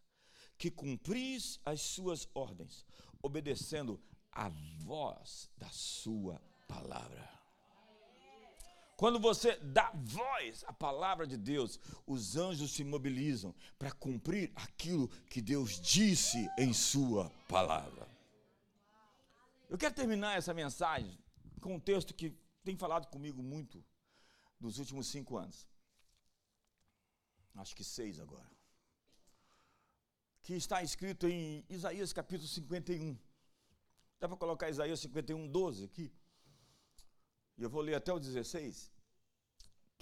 que 0.57 0.71
cumpris 0.71 1.59
as 1.65 1.81
suas 1.81 2.27
ordens, 2.33 2.85
obedecendo 3.21 4.01
a 4.31 4.49
voz 4.79 5.49
da 5.57 5.69
sua 5.69 6.41
palavra. 6.67 7.32
Quando 9.03 9.19
você 9.19 9.57
dá 9.57 9.91
voz 9.95 10.63
à 10.63 10.71
palavra 10.71 11.27
de 11.27 11.35
Deus, 11.35 11.77
os 12.07 12.37
anjos 12.37 12.71
se 12.71 12.85
mobilizam 12.85 13.53
para 13.77 13.91
cumprir 13.91 14.49
aquilo 14.55 15.09
que 15.29 15.41
Deus 15.41 15.77
disse 15.81 16.49
em 16.57 16.71
Sua 16.71 17.29
palavra. 17.49 18.07
Eu 19.69 19.77
quero 19.77 19.93
terminar 19.93 20.37
essa 20.37 20.53
mensagem 20.53 21.19
com 21.59 21.75
um 21.75 21.81
texto 21.81 22.13
que 22.13 22.33
tem 22.63 22.77
falado 22.77 23.07
comigo 23.07 23.43
muito 23.43 23.83
nos 24.57 24.77
últimos 24.77 25.07
cinco 25.07 25.35
anos. 25.35 25.67
Acho 27.55 27.75
que 27.75 27.83
seis 27.83 28.21
agora. 28.21 28.49
Que 30.43 30.53
está 30.53 30.81
escrito 30.81 31.27
em 31.27 31.65
Isaías 31.67 32.13
capítulo 32.13 32.47
51. 32.47 33.17
Dá 34.17 34.29
para 34.29 34.37
colocar 34.37 34.69
Isaías 34.69 35.01
51, 35.01 35.45
12 35.49 35.83
aqui? 35.83 36.09
E 37.57 37.63
eu 37.63 37.69
vou 37.69 37.81
ler 37.81 37.95
até 37.95 38.13
o 38.13 38.17
16 38.17 38.92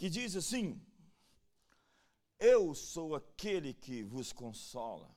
que 0.02 0.10
diz 0.10 0.36
assim: 0.36 0.84
Eu 2.40 2.74
sou 2.74 3.14
aquele 3.14 3.72
que 3.72 4.02
vos 4.02 4.34
consola. 4.34 5.16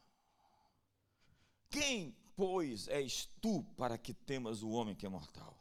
Quem, 1.70 2.14
pois, 2.36 2.86
és 2.88 3.24
tu 3.40 3.64
para 3.78 3.96
que 3.96 4.12
temas 4.12 4.62
o 4.62 4.68
homem 4.68 4.94
que 4.94 5.06
é 5.06 5.08
mortal? 5.08 5.58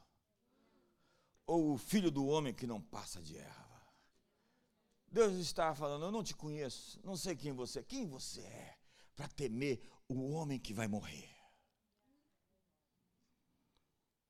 Ou 1.47 1.71
o 1.71 1.77
filho 1.77 2.11
do 2.11 2.25
homem 2.25 2.53
que 2.53 2.67
não 2.67 2.81
passa 2.81 3.21
de 3.21 3.37
erva? 3.37 3.87
Deus 5.07 5.35
está 5.35 5.73
falando: 5.73 6.03
Eu 6.03 6.11
não 6.11 6.21
te 6.21 6.35
conheço, 6.35 6.99
não 7.01 7.15
sei 7.15 7.33
quem 7.33 7.53
você 7.53 7.79
é. 7.79 7.83
Quem 7.83 8.05
você 8.05 8.41
é 8.41 8.77
para 9.15 9.29
temer 9.29 9.89
o 10.09 10.33
homem 10.33 10.59
que 10.59 10.73
vai 10.73 10.89
morrer? 10.89 11.33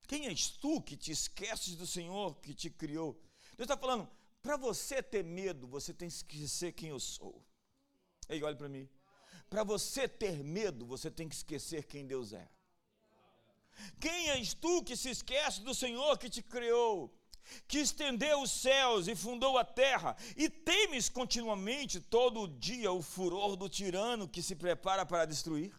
Quem 0.07 0.27
és 0.27 0.51
tu 0.51 0.79
que 0.83 0.95
te 0.95 1.11
esqueces 1.11 1.75
do 1.75 1.87
Senhor 1.87 2.35
que 2.41 2.53
te 2.53 2.69
criou? 2.69 3.13
Deus 3.57 3.65
está 3.65 3.75
falando, 3.75 4.07
para 4.43 4.57
você 4.57 5.01
ter 5.01 5.23
medo, 5.23 5.65
você 5.65 5.93
tem 5.93 6.09
que 6.09 6.15
esquecer 6.15 6.73
quem 6.73 6.89
eu 6.89 6.99
sou. 6.99 7.41
Ei, 8.27 8.43
olha 8.43 8.55
para 8.55 8.67
mim. 8.67 8.89
Para 9.49 9.63
você 9.63 10.07
ter 10.07 10.43
medo, 10.43 10.85
você 10.85 11.09
tem 11.09 11.29
que 11.29 11.35
esquecer 11.35 11.85
quem 11.85 12.05
Deus 12.05 12.33
é. 12.33 12.47
Quem 13.99 14.29
és 14.31 14.53
tu 14.53 14.83
que 14.83 14.97
se 14.97 15.09
esquece 15.09 15.61
do 15.61 15.73
Senhor 15.73 16.17
que 16.17 16.29
te 16.29 16.43
criou, 16.43 17.11
que 17.67 17.79
estendeu 17.79 18.41
os 18.41 18.51
céus 18.51 19.07
e 19.07 19.15
fundou 19.15 19.57
a 19.57 19.63
terra, 19.63 20.15
e 20.35 20.49
temes 20.49 21.07
continuamente 21.07 22.01
todo 22.01 22.47
dia 22.47 22.91
o 22.91 23.01
furor 23.01 23.55
do 23.55 23.69
tirano 23.69 24.27
que 24.27 24.43
se 24.43 24.55
prepara 24.55 25.05
para 25.05 25.25
destruir? 25.25 25.73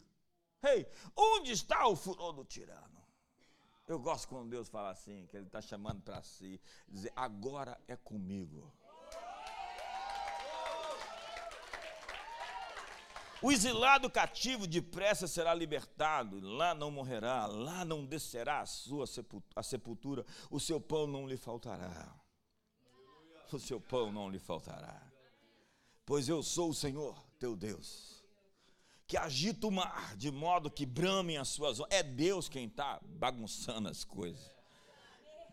Ei, 0.63 0.87
onde 1.15 1.53
está 1.53 1.87
o 1.87 1.95
furor 1.95 2.33
do 2.33 2.45
tirano? 2.45 2.94
Eu 3.87 3.99
gosto 3.99 4.29
quando 4.29 4.49
Deus 4.49 4.69
fala 4.69 4.91
assim, 4.91 5.27
que 5.27 5.37
Ele 5.37 5.47
está 5.47 5.61
chamando 5.61 6.01
para 6.03 6.23
si, 6.23 6.61
dizer, 6.89 7.13
agora 7.15 7.79
é 7.87 7.95
comigo. 7.95 8.73
O 13.43 13.53
exilado 13.53 14.11
cativo 14.11 14.67
depressa 14.67 15.29
será 15.29 15.53
libertado, 15.53 16.41
lá 16.41 16.75
não 16.75 16.91
morrerá, 16.91 17.45
lá 17.47 17.85
não 17.85 18.07
descerá 18.07 18.61
a 18.61 18.67
sua 18.67 19.05
a 19.55 19.63
sepultura, 19.63 20.25
o 20.51 20.59
seu 20.59 20.81
pão 20.81 21.07
não 21.07 21.29
lhe 21.29 21.37
faltará. 21.37 22.15
O 23.53 23.59
seu 23.59 23.79
pão 23.79 24.11
não 24.11 24.31
lhe 24.31 24.39
faltará. 24.39 25.01
Pois 26.07 26.27
eu 26.27 26.43
sou 26.43 26.71
o 26.71 26.75
Senhor, 26.75 27.23
teu 27.39 27.55
Deus 27.55 28.24
que 29.15 29.19
agita 29.19 29.69
o 29.69 29.71
mar 29.71 30.17
de 30.17 30.29
modo 30.33 30.69
que 30.69 30.85
bramem 30.85 31.39
as 31.39 31.47
suas 31.47 31.79
ondas. 31.79 31.97
É 31.97 32.03
Deus 32.03 32.49
quem 32.49 32.67
está 32.67 32.99
bagunçando 33.05 33.89
as 33.89 34.03
coisas. 34.03 34.53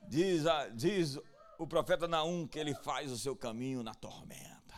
Diz, 0.07 0.47
a, 0.47 0.67
diz 0.69 1.19
o 1.59 1.67
profeta 1.67 2.07
Naum 2.07 2.47
que 2.47 2.57
ele 2.57 2.73
faz 2.73 3.11
o 3.11 3.19
seu 3.19 3.35
caminho 3.35 3.83
na 3.83 3.93
tormenta. 3.93 4.73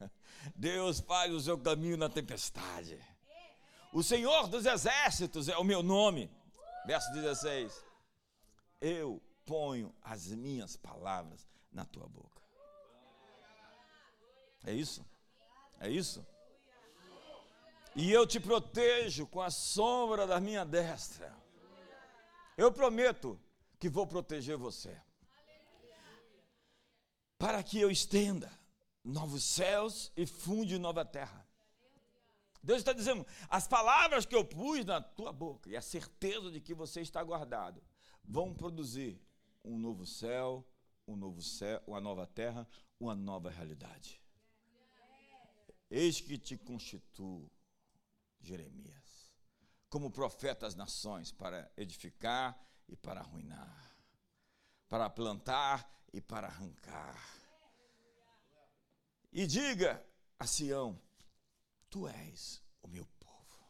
Deus 0.54 1.00
faz 1.00 1.32
o 1.32 1.40
seu 1.40 1.56
caminho 1.56 1.96
na 1.96 2.10
tempestade. 2.10 3.00
O 3.90 4.02
Senhor 4.02 4.48
dos 4.48 4.66
exércitos 4.66 5.48
é 5.48 5.56
o 5.56 5.64
meu 5.64 5.82
nome. 5.82 6.30
Verso 6.84 7.10
16. 7.14 7.82
Eu 8.82 9.18
ponho 9.46 9.94
as 10.02 10.26
minhas 10.26 10.76
palavras 10.76 11.48
na 11.72 11.86
tua 11.86 12.06
boca. 12.06 12.42
É 14.62 14.74
isso? 14.74 15.02
É 15.80 15.88
isso? 15.88 16.22
E 17.96 18.12
eu 18.12 18.26
te 18.26 18.38
protejo 18.38 19.26
com 19.26 19.40
a 19.40 19.50
sombra 19.50 20.26
da 20.26 20.38
minha 20.38 20.66
destra. 20.66 21.34
Eu 22.54 22.70
prometo 22.70 23.40
que 23.78 23.88
vou 23.88 24.06
proteger 24.06 24.58
você. 24.58 25.00
Para 27.38 27.62
que 27.62 27.80
eu 27.80 27.90
estenda 27.90 28.52
novos 29.02 29.42
céus 29.44 30.12
e 30.14 30.26
funde 30.26 30.78
nova 30.78 31.06
terra. 31.06 31.46
Deus 32.62 32.78
está 32.78 32.92
dizendo: 32.92 33.26
as 33.48 33.66
palavras 33.66 34.26
que 34.26 34.34
eu 34.34 34.44
pus 34.44 34.84
na 34.84 35.00
tua 35.00 35.32
boca 35.32 35.70
e 35.70 35.76
a 35.76 35.82
certeza 35.82 36.50
de 36.50 36.60
que 36.60 36.74
você 36.74 37.00
está 37.00 37.22
guardado 37.22 37.82
vão 38.22 38.52
produzir 38.52 39.18
um 39.64 39.78
novo 39.78 40.04
céu, 40.04 40.66
um 41.08 41.16
novo 41.16 41.40
céu, 41.40 41.82
uma 41.86 42.00
nova 42.00 42.26
terra, 42.26 42.68
uma 43.00 43.14
nova 43.14 43.48
realidade. 43.48 44.20
Eis 45.90 46.20
que 46.20 46.36
te 46.36 46.58
constituo 46.58 47.48
Jeremias, 48.46 49.34
como 49.88 50.10
profeta 50.10 50.66
às 50.66 50.74
nações, 50.74 51.32
para 51.32 51.70
edificar 51.76 52.58
e 52.88 52.96
para 52.96 53.20
arruinar, 53.20 53.96
para 54.88 55.10
plantar 55.10 55.90
e 56.12 56.20
para 56.20 56.46
arrancar. 56.46 57.20
E 59.32 59.46
diga 59.46 60.04
a 60.38 60.46
Sião: 60.46 61.00
Tu 61.90 62.06
és 62.08 62.62
o 62.82 62.88
meu 62.88 63.06
povo. 63.18 63.60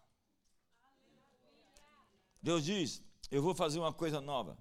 Deus 2.43 2.65
diz: 2.65 3.03
Eu 3.31 3.43
vou 3.43 3.55
fazer 3.55 3.79
uma 3.79 3.93
coisa 3.93 4.21
nova. 4.21 4.59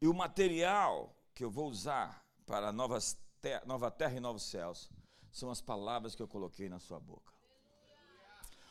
E 0.00 0.08
o 0.08 0.14
material 0.14 1.16
que 1.34 1.44
eu 1.44 1.50
vou 1.50 1.68
usar 1.70 2.26
para 2.44 2.72
novas 2.72 3.18
ter 3.40 3.64
nova 3.66 3.90
terra 3.90 4.16
e 4.16 4.20
novos 4.20 4.42
céus 4.42 4.90
são 5.30 5.50
as 5.50 5.60
palavras 5.60 6.14
que 6.14 6.22
eu 6.22 6.28
coloquei 6.28 6.68
na 6.68 6.78
sua 6.80 6.98
boca. 6.98 7.35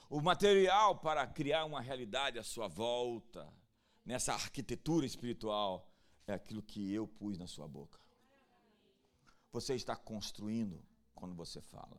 O 0.09 0.21
material 0.21 0.99
para 0.99 1.25
criar 1.25 1.65
uma 1.65 1.81
realidade 1.81 2.37
à 2.37 2.43
sua 2.43 2.67
volta, 2.67 3.51
nessa 4.05 4.33
arquitetura 4.33 5.05
espiritual, 5.05 5.91
é 6.27 6.33
aquilo 6.33 6.61
que 6.61 6.93
eu 6.93 7.07
pus 7.07 7.37
na 7.37 7.47
sua 7.47 7.67
boca. 7.67 7.99
Você 9.51 9.73
está 9.73 9.95
construindo 9.95 10.83
quando 11.13 11.33
você 11.33 11.59
fala. 11.61 11.97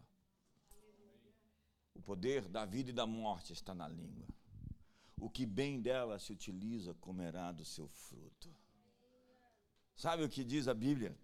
O 1.95 2.03
poder 2.03 2.47
da 2.49 2.65
vida 2.65 2.91
e 2.91 2.93
da 2.93 3.07
morte 3.07 3.53
está 3.53 3.75
na 3.75 3.89
língua. 3.89 4.27
O 5.19 5.31
que 5.31 5.47
bem 5.47 5.81
dela 5.81 6.19
se 6.19 6.33
utiliza 6.33 6.95
comerá 6.95 7.51
do 7.51 7.65
seu 7.65 7.89
fruto. 7.89 8.55
Sabe 9.97 10.23
o 10.23 10.29
que 10.29 10.45
diz 10.45 10.69
a 10.69 10.75
Bíblia? 10.75 11.19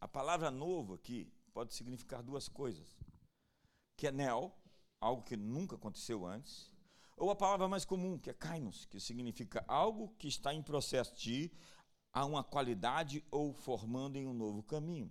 A 0.00 0.06
palavra 0.06 0.50
novo 0.50 0.94
aqui 0.94 1.30
pode 1.52 1.74
significar 1.74 2.22
duas 2.22 2.48
coisas: 2.48 2.96
que 3.96 4.06
é 4.06 4.12
neo, 4.12 4.52
algo 5.00 5.22
que 5.22 5.36
nunca 5.36 5.76
aconteceu 5.76 6.26
antes, 6.26 6.72
ou 7.16 7.30
a 7.30 7.36
palavra 7.36 7.68
mais 7.68 7.84
comum, 7.84 8.18
que 8.18 8.30
é 8.30 8.34
kainos, 8.34 8.84
que 8.86 8.98
significa 8.98 9.64
algo 9.68 10.14
que 10.18 10.28
está 10.28 10.52
em 10.52 10.62
processo 10.62 11.16
de 11.16 11.50
a 12.12 12.24
uma 12.24 12.44
qualidade 12.44 13.24
ou 13.30 13.52
formando 13.52 14.16
em 14.16 14.26
um 14.26 14.34
novo 14.34 14.62
caminho. 14.62 15.10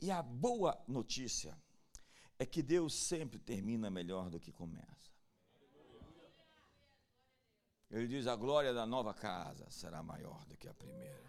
E 0.00 0.10
a 0.10 0.22
boa 0.22 0.78
notícia 0.86 1.56
é 2.38 2.44
que 2.44 2.62
Deus 2.62 2.94
sempre 2.94 3.38
termina 3.38 3.90
melhor 3.90 4.28
do 4.28 4.40
que 4.40 4.52
começa. 4.52 5.14
Ele 7.90 8.08
diz: 8.08 8.26
a 8.26 8.36
glória 8.36 8.74
da 8.74 8.84
nova 8.84 9.14
casa 9.14 9.70
será 9.70 10.02
maior 10.02 10.44
do 10.46 10.56
que 10.56 10.68
a 10.68 10.74
primeira. 10.74 11.26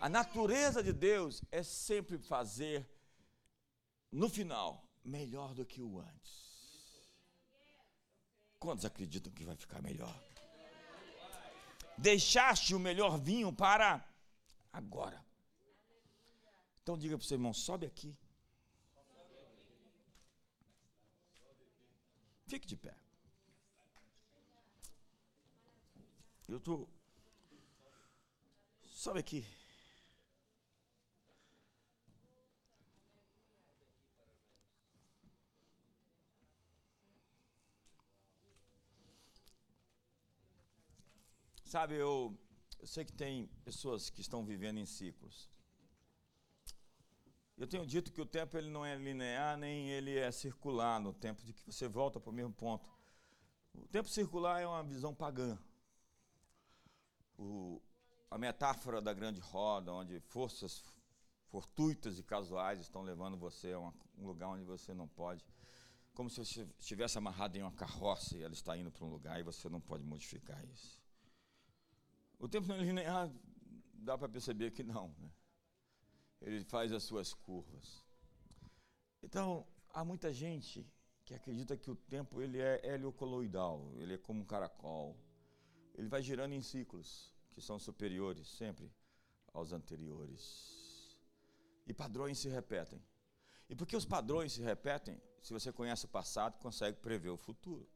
A 0.00 0.08
natureza 0.08 0.82
de 0.82 0.92
Deus 0.92 1.42
é 1.50 1.62
sempre 1.62 2.18
fazer, 2.18 2.88
no 4.10 4.28
final, 4.28 4.84
melhor 5.04 5.54
do 5.54 5.64
que 5.64 5.82
o 5.82 6.00
antes. 6.00 6.43
Quantos 8.58 8.84
acreditam 8.84 9.32
que 9.32 9.44
vai 9.44 9.56
ficar 9.56 9.82
melhor? 9.82 10.14
Deixaste 11.96 12.74
o 12.74 12.78
melhor 12.78 13.18
vinho 13.18 13.52
para 13.52 14.04
agora. 14.72 15.24
Então 16.82 16.98
diga 16.98 17.16
para 17.16 17.24
o 17.24 17.26
seu 17.26 17.36
irmão: 17.36 17.52
sobe 17.52 17.86
aqui. 17.86 18.16
Fique 22.46 22.66
de 22.66 22.76
pé. 22.76 22.94
Eu 26.48 26.58
estou. 26.58 26.88
Sobe 28.84 29.20
aqui. 29.20 29.46
Sabe, 41.74 41.96
eu, 41.96 42.32
eu 42.78 42.86
sei 42.86 43.04
que 43.04 43.12
tem 43.12 43.48
pessoas 43.64 44.08
que 44.08 44.20
estão 44.20 44.44
vivendo 44.44 44.78
em 44.78 44.86
ciclos. 44.86 45.50
Eu 47.58 47.66
tenho 47.66 47.84
dito 47.84 48.12
que 48.12 48.20
o 48.20 48.24
tempo 48.24 48.56
ele 48.56 48.70
não 48.70 48.86
é 48.86 48.94
linear, 48.94 49.58
nem 49.58 49.90
ele 49.90 50.16
é 50.16 50.30
circular, 50.30 51.00
no 51.00 51.12
tempo 51.12 51.42
de 51.42 51.52
que 51.52 51.64
você 51.66 51.88
volta 51.88 52.20
para 52.20 52.30
o 52.30 52.32
mesmo 52.32 52.52
ponto. 52.52 52.88
O 53.74 53.88
tempo 53.88 54.08
circular 54.08 54.60
é 54.60 54.66
uma 54.68 54.84
visão 54.84 55.12
pagã. 55.12 55.58
O, 57.36 57.82
a 58.30 58.38
metáfora 58.38 59.02
da 59.02 59.12
grande 59.12 59.40
roda, 59.40 59.92
onde 59.92 60.20
forças 60.20 60.80
fortuitas 61.48 62.20
e 62.20 62.22
casuais 62.22 62.78
estão 62.78 63.02
levando 63.02 63.36
você 63.36 63.72
a 63.72 63.80
um 63.80 63.92
lugar 64.24 64.50
onde 64.50 64.62
você 64.62 64.94
não 64.94 65.08
pode. 65.08 65.44
Como 66.12 66.30
se 66.30 66.36
você 66.36 66.68
estivesse 66.78 67.18
amarrado 67.18 67.58
em 67.58 67.62
uma 67.62 67.72
carroça 67.72 68.38
e 68.38 68.44
ela 68.44 68.54
está 68.54 68.76
indo 68.76 68.92
para 68.92 69.04
um 69.04 69.10
lugar 69.10 69.40
e 69.40 69.42
você 69.42 69.68
não 69.68 69.80
pode 69.80 70.04
modificar 70.04 70.64
isso. 70.66 71.02
O 72.44 72.48
tempo 72.48 72.68
não 72.68 72.74
é 72.74 72.82
linear, 72.82 73.32
dá 73.94 74.18
para 74.18 74.28
perceber 74.28 74.70
que 74.70 74.82
não. 74.82 75.08
Né? 75.18 75.30
ele 76.42 76.62
faz 76.62 76.92
as 76.92 77.02
suas 77.02 77.32
curvas. 77.32 78.04
Então, 79.22 79.66
há 79.94 80.04
muita 80.04 80.30
gente 80.30 80.86
que 81.24 81.32
acredita 81.32 81.74
que 81.74 81.90
o 81.90 81.96
tempo 81.96 82.42
ele 82.42 82.60
é 82.60 82.86
heliocoloidal, 82.86 83.90
ele 83.96 84.12
é 84.12 84.18
como 84.18 84.42
um 84.42 84.44
caracol. 84.44 85.16
Ele 85.94 86.06
vai 86.06 86.22
girando 86.22 86.52
em 86.52 86.60
ciclos 86.60 87.32
que 87.50 87.62
são 87.62 87.78
superiores 87.78 88.46
sempre 88.46 88.92
aos 89.54 89.72
anteriores. 89.72 91.18
E 91.86 91.94
padrões 91.94 92.38
se 92.38 92.50
repetem. 92.50 93.02
E 93.70 93.74
porque 93.74 93.96
os 93.96 94.04
padrões 94.04 94.52
se 94.52 94.60
repetem, 94.60 95.18
se 95.40 95.54
você 95.54 95.72
conhece 95.72 96.04
o 96.04 96.08
passado, 96.08 96.58
consegue 96.58 96.98
prever 96.98 97.30
o 97.30 97.38
futuro. 97.38 97.88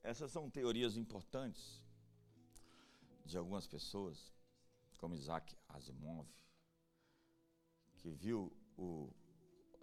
Essas 0.00 0.30
são 0.30 0.48
teorias 0.48 0.96
importantes 0.96 1.87
de 3.28 3.36
algumas 3.36 3.66
pessoas 3.66 4.32
como 4.96 5.14
Isaac 5.14 5.54
Asimov, 5.68 6.26
que 7.98 8.10
viu 8.10 8.50
o, 8.76 9.12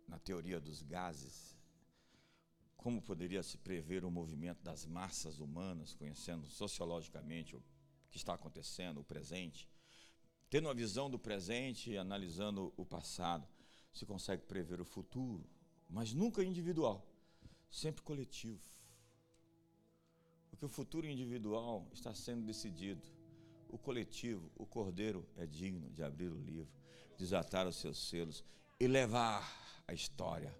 na 0.07 0.17
teoria 0.17 0.59
dos 0.59 0.81
gases 0.81 1.55
como 2.75 3.01
poderia 3.01 3.41
se 3.41 3.57
prever 3.57 4.03
o 4.03 4.11
movimento 4.11 4.61
das 4.63 4.85
massas 4.85 5.39
humanas, 5.39 5.95
conhecendo 5.95 6.47
sociologicamente 6.47 7.55
o 7.55 7.63
que 8.11 8.17
está 8.17 8.33
acontecendo, 8.33 8.99
o 8.99 9.03
presente, 9.03 9.67
tendo 10.49 10.67
uma 10.67 10.73
visão 10.73 11.09
do 11.09 11.17
presente 11.17 11.91
e 11.91 11.97
analisando 11.97 12.73
o 12.77 12.85
passado, 12.85 13.47
se 13.91 14.05
consegue 14.05 14.43
prever 14.43 14.79
o 14.79 14.85
futuro, 14.85 15.43
mas 15.89 16.13
nunca 16.13 16.43
individual, 16.43 17.03
sempre 17.69 18.03
coletivo. 18.03 18.61
Porque 20.49 20.65
o 20.65 20.69
futuro 20.69 21.07
individual 21.07 21.87
está 21.91 22.13
sendo 22.13 22.45
decidido 22.45 23.14
o 23.75 23.77
coletivo, 23.77 24.49
o 24.55 24.65
cordeiro 24.65 25.27
é 25.35 25.45
digno 25.45 25.89
de 25.89 26.01
abrir 26.01 26.29
o 26.29 26.39
livro, 26.39 26.71
desatar 27.17 27.67
os 27.67 27.75
seus 27.75 28.09
selos 28.09 28.41
e 28.79 28.87
levar 28.87 29.43
a 29.85 29.93
história 29.93 30.55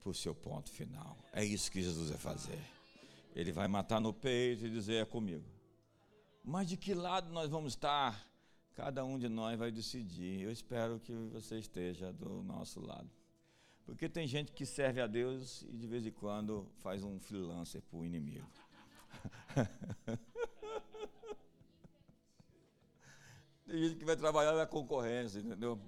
para 0.00 0.10
o 0.10 0.14
seu 0.14 0.34
ponto 0.34 0.68
final. 0.68 1.16
É 1.32 1.44
isso 1.44 1.70
que 1.70 1.80
Jesus 1.80 2.10
vai 2.10 2.18
fazer. 2.18 2.58
Ele 3.36 3.52
vai 3.52 3.68
matar 3.68 4.00
no 4.00 4.12
peito 4.12 4.66
e 4.66 4.70
dizer: 4.70 5.02
É 5.02 5.04
comigo. 5.04 5.44
Mas 6.44 6.68
de 6.68 6.76
que 6.76 6.92
lado 6.94 7.32
nós 7.32 7.48
vamos 7.48 7.74
estar? 7.74 8.28
Cada 8.74 9.04
um 9.04 9.20
de 9.20 9.28
nós 9.28 9.56
vai 9.56 9.70
decidir. 9.70 10.40
Eu 10.40 10.50
espero 10.50 10.98
que 10.98 11.12
você 11.32 11.58
esteja 11.58 12.12
do 12.12 12.42
nosso 12.42 12.80
lado. 12.80 13.08
Porque 13.84 14.08
tem 14.08 14.26
gente 14.26 14.50
que 14.50 14.66
serve 14.66 15.00
a 15.00 15.06
Deus 15.06 15.62
e 15.62 15.76
de 15.76 15.86
vez 15.86 16.04
em 16.04 16.10
quando 16.10 16.66
faz 16.80 17.04
um 17.04 17.20
freelancer 17.20 17.82
para 17.82 17.98
o 18.00 18.04
inimigo. 18.04 18.50
Tem 23.72 23.80
gente 23.84 23.96
que 23.96 24.04
vai 24.04 24.14
trabalhar 24.14 24.52
na 24.52 24.66
concorrência, 24.66 25.38
entendeu? 25.38 25.80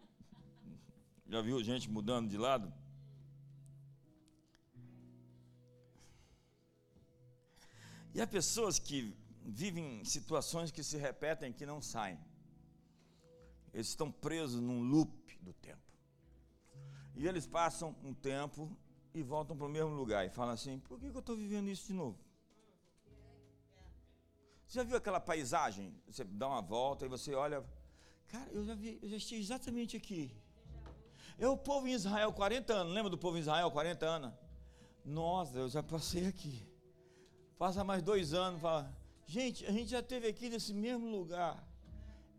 Já 1.28 1.42
viu 1.42 1.62
gente 1.62 1.86
mudando 1.90 2.30
de 2.30 2.38
lado? 2.38 2.72
E 8.14 8.22
há 8.22 8.26
pessoas 8.26 8.78
que 8.78 9.14
vivem 9.44 10.02
situações 10.02 10.70
que 10.70 10.82
se 10.82 10.96
repetem, 10.96 11.52
que 11.52 11.66
não 11.66 11.82
saem. 11.82 12.18
Eles 13.74 13.88
estão 13.88 14.10
presos 14.10 14.62
num 14.62 14.80
loop 14.80 15.38
do 15.42 15.52
tempo. 15.52 15.92
E 17.14 17.28
eles 17.28 17.46
passam 17.46 17.94
um 18.02 18.14
tempo 18.14 18.74
e 19.12 19.22
voltam 19.22 19.54
para 19.54 19.66
o 19.66 19.68
mesmo 19.68 19.90
lugar 19.90 20.24
e 20.24 20.30
falam 20.30 20.54
assim: 20.54 20.78
por 20.78 20.98
que, 20.98 21.10
que 21.10 21.16
eu 21.18 21.20
estou 21.20 21.36
vivendo 21.36 21.68
isso 21.68 21.88
de 21.88 21.92
novo? 21.92 22.18
Você 24.66 24.78
já 24.78 24.82
viu 24.82 24.96
aquela 24.96 25.20
paisagem? 25.20 25.94
Você 26.06 26.24
dá 26.24 26.48
uma 26.48 26.62
volta 26.62 27.04
e 27.04 27.08
você 27.08 27.34
olha. 27.34 27.64
Cara, 28.28 28.50
eu 28.50 28.64
já 28.64 28.74
vi, 28.74 28.98
eu 29.02 29.08
já 29.08 29.16
estive 29.16 29.40
exatamente 29.40 29.96
aqui. 29.96 30.30
É 31.38 31.48
o 31.48 31.56
povo 31.56 31.86
em 31.86 31.92
Israel, 31.92 32.32
40 32.32 32.72
anos. 32.72 32.94
Lembra 32.94 33.10
do 33.10 33.18
povo 33.18 33.36
em 33.36 33.40
Israel, 33.40 33.70
40 33.70 34.06
anos? 34.06 34.32
Nossa, 35.04 35.58
eu 35.58 35.68
já 35.68 35.82
passei 35.82 36.26
aqui. 36.26 36.66
Passa 37.58 37.84
mais 37.84 38.02
dois 38.02 38.34
anos, 38.34 38.60
fala, 38.60 38.92
gente, 39.26 39.64
a 39.66 39.72
gente 39.72 39.88
já 39.88 40.00
esteve 40.00 40.26
aqui 40.26 40.48
nesse 40.48 40.72
mesmo 40.72 41.06
lugar. 41.08 41.66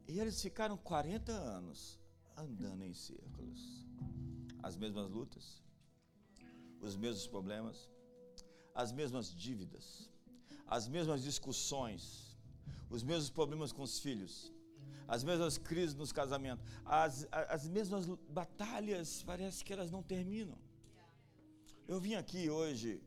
E 0.07 0.19
eles 0.19 0.41
ficaram 0.41 0.77
40 0.77 1.31
anos 1.31 1.99
andando 2.37 2.83
em 2.83 2.93
círculos. 2.93 3.85
As 4.61 4.75
mesmas 4.75 5.09
lutas, 5.09 5.63
os 6.81 6.95
mesmos 6.95 7.27
problemas, 7.27 7.89
as 8.73 8.91
mesmas 8.91 9.33
dívidas, 9.33 10.09
as 10.67 10.87
mesmas 10.87 11.23
discussões, 11.23 12.35
os 12.89 13.03
mesmos 13.03 13.29
problemas 13.29 13.71
com 13.71 13.83
os 13.83 13.99
filhos, 13.99 14.51
as 15.07 15.23
mesmas 15.23 15.57
crises 15.57 15.95
nos 15.95 16.11
casamentos, 16.11 16.65
as, 16.83 17.27
as 17.31 17.67
mesmas 17.67 18.05
batalhas, 18.29 19.23
parece 19.23 19.63
que 19.63 19.71
elas 19.71 19.91
não 19.91 20.01
terminam. 20.01 20.57
Eu 21.87 21.99
vim 21.99 22.15
aqui 22.15 22.49
hoje, 22.49 23.01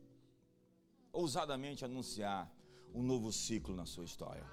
ousadamente, 1.11 1.83
anunciar 1.83 2.49
um 2.93 3.03
novo 3.03 3.31
ciclo 3.31 3.75
na 3.75 3.85
sua 3.85 4.05
história. 4.05 4.45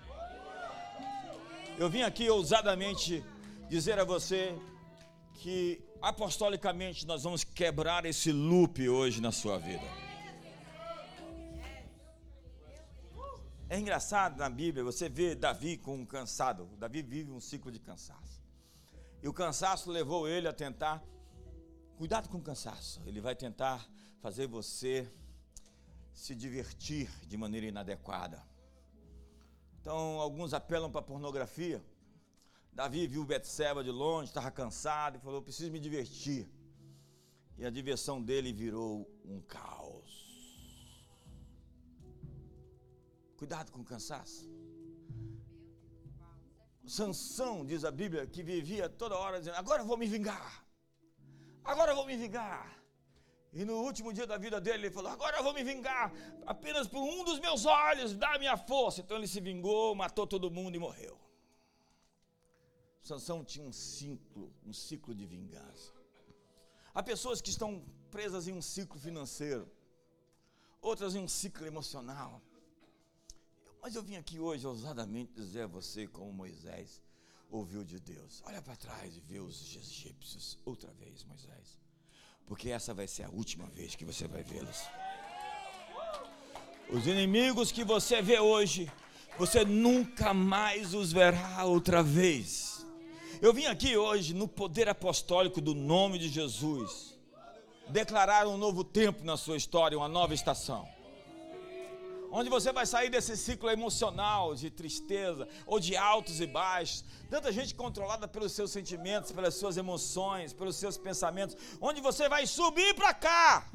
Eu 1.79 1.89
vim 1.89 2.03
aqui 2.03 2.29
ousadamente 2.29 3.25
dizer 3.69 3.99
a 3.99 4.05
você 4.05 4.59
que 5.35 5.81
apostolicamente 6.01 7.07
nós 7.07 7.23
vamos 7.23 7.45
quebrar 7.45 8.05
esse 8.05 8.33
loop 8.33 8.89
hoje 8.89 9.21
na 9.21 9.31
sua 9.31 9.59
vida. 9.59 10.06
É 13.69 13.77
engraçado 13.77 14.39
na 14.39 14.49
Bíblia, 14.49 14.85
você 14.85 15.09
vê 15.09 15.35
Davi 15.35 15.77
com 15.77 15.97
um 15.97 16.07
cansado. 16.07 16.67
Davi 16.79 17.03
vive 17.03 17.33
um 17.33 17.41
ciclo 17.41 17.73
de 17.73 17.81
cansaço. 17.81 18.41
E 19.21 19.27
o 19.27 19.33
cansaço 19.33 19.91
levou 19.91 20.29
ele 20.29 20.47
a 20.47 20.53
tentar. 20.53 21.03
Cuidado 21.97 22.29
com 22.29 22.39
o 22.39 22.43
cansaço. 22.43 23.03
Ele 23.05 23.21
vai 23.21 23.35
tentar 23.35 23.85
fazer 24.21 24.47
você 24.47 25.13
se 26.13 26.33
divertir 26.33 27.11
de 27.27 27.37
maneira 27.37 27.67
inadequada. 27.67 28.41
Então, 29.81 30.21
alguns 30.21 30.55
apelam 30.55 30.91
para 30.91 31.03
pornografia. 31.03 31.85
Davi 32.73 33.09
viu 33.09 33.25
Betseba 33.25 33.83
de 33.83 33.91
longe, 33.91 34.29
estava 34.29 34.51
cansado 34.51 35.17
e 35.17 35.21
falou: 35.21 35.43
"Preciso 35.43 35.73
me 35.73 35.81
divertir". 35.81 36.49
E 37.59 37.67
a 37.67 37.71
diversão 37.71 38.23
dele 38.23 38.53
virou 38.53 39.11
um 39.25 39.41
caos. 39.41 40.26
Cuidado 43.37 43.71
com 43.71 43.81
o 43.81 43.85
cansaço. 43.85 44.49
Sansão, 46.87 47.65
diz 47.65 47.85
a 47.85 47.91
Bíblia, 47.91 48.27
que 48.27 48.43
vivia 48.43 48.89
toda 48.89 49.17
hora 49.17 49.39
dizendo: 49.39 49.57
Agora 49.57 49.83
eu 49.83 49.87
vou 49.87 49.97
me 49.97 50.07
vingar. 50.07 50.65
Agora 51.65 51.93
eu 51.93 51.97
vou 51.97 52.07
me 52.07 52.17
vingar. 52.17 52.77
E 53.53 53.65
no 53.65 53.77
último 53.89 54.13
dia 54.13 54.27
da 54.27 54.39
vida 54.39 54.61
dele, 54.61 54.87
ele 54.87 54.95
falou: 54.95 55.11
Agora 55.11 55.39
eu 55.39 55.43
vou 55.43 55.53
me 55.53 55.65
vingar, 55.65 56.13
apenas 56.47 56.87
por 56.87 57.03
um 57.03 57.25
dos 57.25 57.41
meus 57.41 57.67
olhos, 57.67 58.15
dá 58.15 58.39
minha 58.39 58.57
força. 58.57 59.01
Então 59.01 59.17
ele 59.17 59.27
se 59.27 59.41
vingou, 59.41 59.95
matou 59.95 60.27
todo 60.27 60.51
mundo 60.51 60.77
e 60.77 60.79
morreu. 60.79 61.19
Sansão 63.03 63.45
tinha 63.45 63.65
um 63.65 63.73
ciclo, 63.73 64.53
um 64.65 64.73
ciclo 64.73 65.15
de 65.15 65.27
vingança. 65.27 65.93
Há 66.95 67.03
pessoas 67.03 67.41
que 67.41 67.51
estão 67.51 67.85
presas 68.11 68.49
em 68.49 68.53
um 68.53 68.63
ciclo 68.63 68.99
financeiro, 68.99 69.71
outras 70.81 71.15
em 71.15 71.21
um 71.21 71.29
ciclo 71.29 71.67
emocional. 71.67 72.43
Mas 73.87 73.95
eu 73.95 74.03
vim 74.03 74.17
aqui 74.17 74.41
hoje 74.41 74.67
ousadamente 74.67 75.33
dizer 75.33 75.63
a 75.63 75.67
você, 75.69 76.09
como 76.09 76.33
Moisés 76.33 77.01
ouviu 77.49 77.85
de 77.85 78.01
Deus: 78.01 78.43
olha 78.45 78.61
para 78.61 78.75
trás 78.75 79.17
e 79.17 79.21
vê 79.21 79.39
os 79.39 79.63
egípcios 79.77 80.59
outra 80.65 80.93
vez, 80.95 81.23
Moisés, 81.23 81.79
porque 82.47 82.69
essa 82.69 82.93
vai 82.93 83.07
ser 83.07 83.23
a 83.23 83.31
última 83.31 83.65
vez 83.69 83.95
que 83.95 84.05
você 84.05 84.27
vai 84.27 84.43
vê-los. 84.43 84.77
Os 86.91 87.07
inimigos 87.07 87.71
que 87.71 87.85
você 87.85 88.21
vê 88.21 88.41
hoje, 88.41 88.91
você 89.39 89.65
nunca 89.65 90.35
mais 90.35 90.93
os 90.93 91.13
verá 91.13 91.65
outra 91.65 92.03
vez. 92.03 92.85
Eu 93.41 93.55
vim 93.55 93.67
aqui 93.67 93.97
hoje, 93.97 94.35
no 94.35 94.49
poder 94.49 94.89
apostólico 94.89 95.61
do 95.61 95.77
nome 95.77 96.19
de 96.19 96.29
Jesus, 96.29 97.17
declarar 97.89 98.49
um 98.49 98.57
novo 98.57 98.83
tempo 98.83 99.23
na 99.23 99.37
sua 99.37 99.57
história, 99.57 99.97
uma 99.97 100.09
nova 100.09 100.35
estação. 100.35 100.96
Onde 102.31 102.51
você 102.51 102.73
vai 102.73 102.87
sair 102.87 103.09
desse 103.09 103.37
ciclo 103.37 103.71
emocional 103.71 104.55
de 104.55 104.71
tristeza 104.71 105.49
ou 105.67 105.79
de 105.79 105.97
altos 105.97 106.41
e 106.41 106.47
baixos, 106.47 107.05
tanta 107.31 107.53
gente 107.53 107.75
controlada 107.75 108.27
pelos 108.29 108.53
seus 108.53 108.71
sentimentos, 108.71 109.33
pelas 109.33 109.55
suas 109.55 109.77
emoções, 109.77 110.53
pelos 110.53 110.77
seus 110.77 110.97
pensamentos, 110.97 111.57
onde 111.81 112.01
você 112.01 112.29
vai 112.29 112.47
subir 112.47 112.95
para 112.95 113.15
cá. 113.15 113.71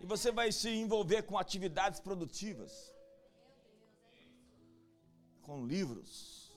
E 0.00 0.06
você 0.06 0.32
vai 0.32 0.50
se 0.50 0.68
envolver 0.68 1.22
com 1.22 1.38
atividades 1.38 2.00
produtivas, 2.00 2.92
com 5.42 5.64
livros, 5.66 6.52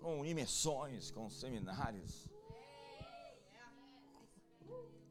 com 0.00 0.24
imersões, 0.24 1.10
com 1.10 1.28
seminários, 1.30 2.28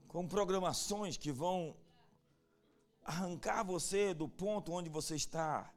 com 0.07 0.27
programações 0.27 1.17
que 1.17 1.31
vão 1.31 1.75
arrancar 3.03 3.63
você 3.63 4.13
do 4.13 4.27
ponto 4.27 4.71
onde 4.71 4.89
você 4.89 5.15
está 5.15 5.71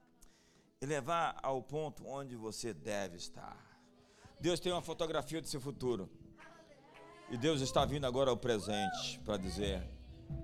e 0.81 0.87
levar 0.87 1.39
ao 1.43 1.63
ponto 1.63 2.07
onde 2.07 2.37
você 2.37 2.73
deve 2.73 3.17
estar. 3.17 3.57
Deus 4.41 4.61
tem 4.61 4.73
uma 4.73 4.83
fotografia 4.83 5.41
do 5.41 5.47
seu 5.47 5.61
futuro. 5.61 6.09
E 7.29 7.37
Deus 7.37 7.61
está 7.61 7.85
vindo 7.85 8.07
agora 8.07 8.31
ao 8.31 8.37
presente 8.37 9.19
para 9.25 9.37
dizer: 9.37 9.83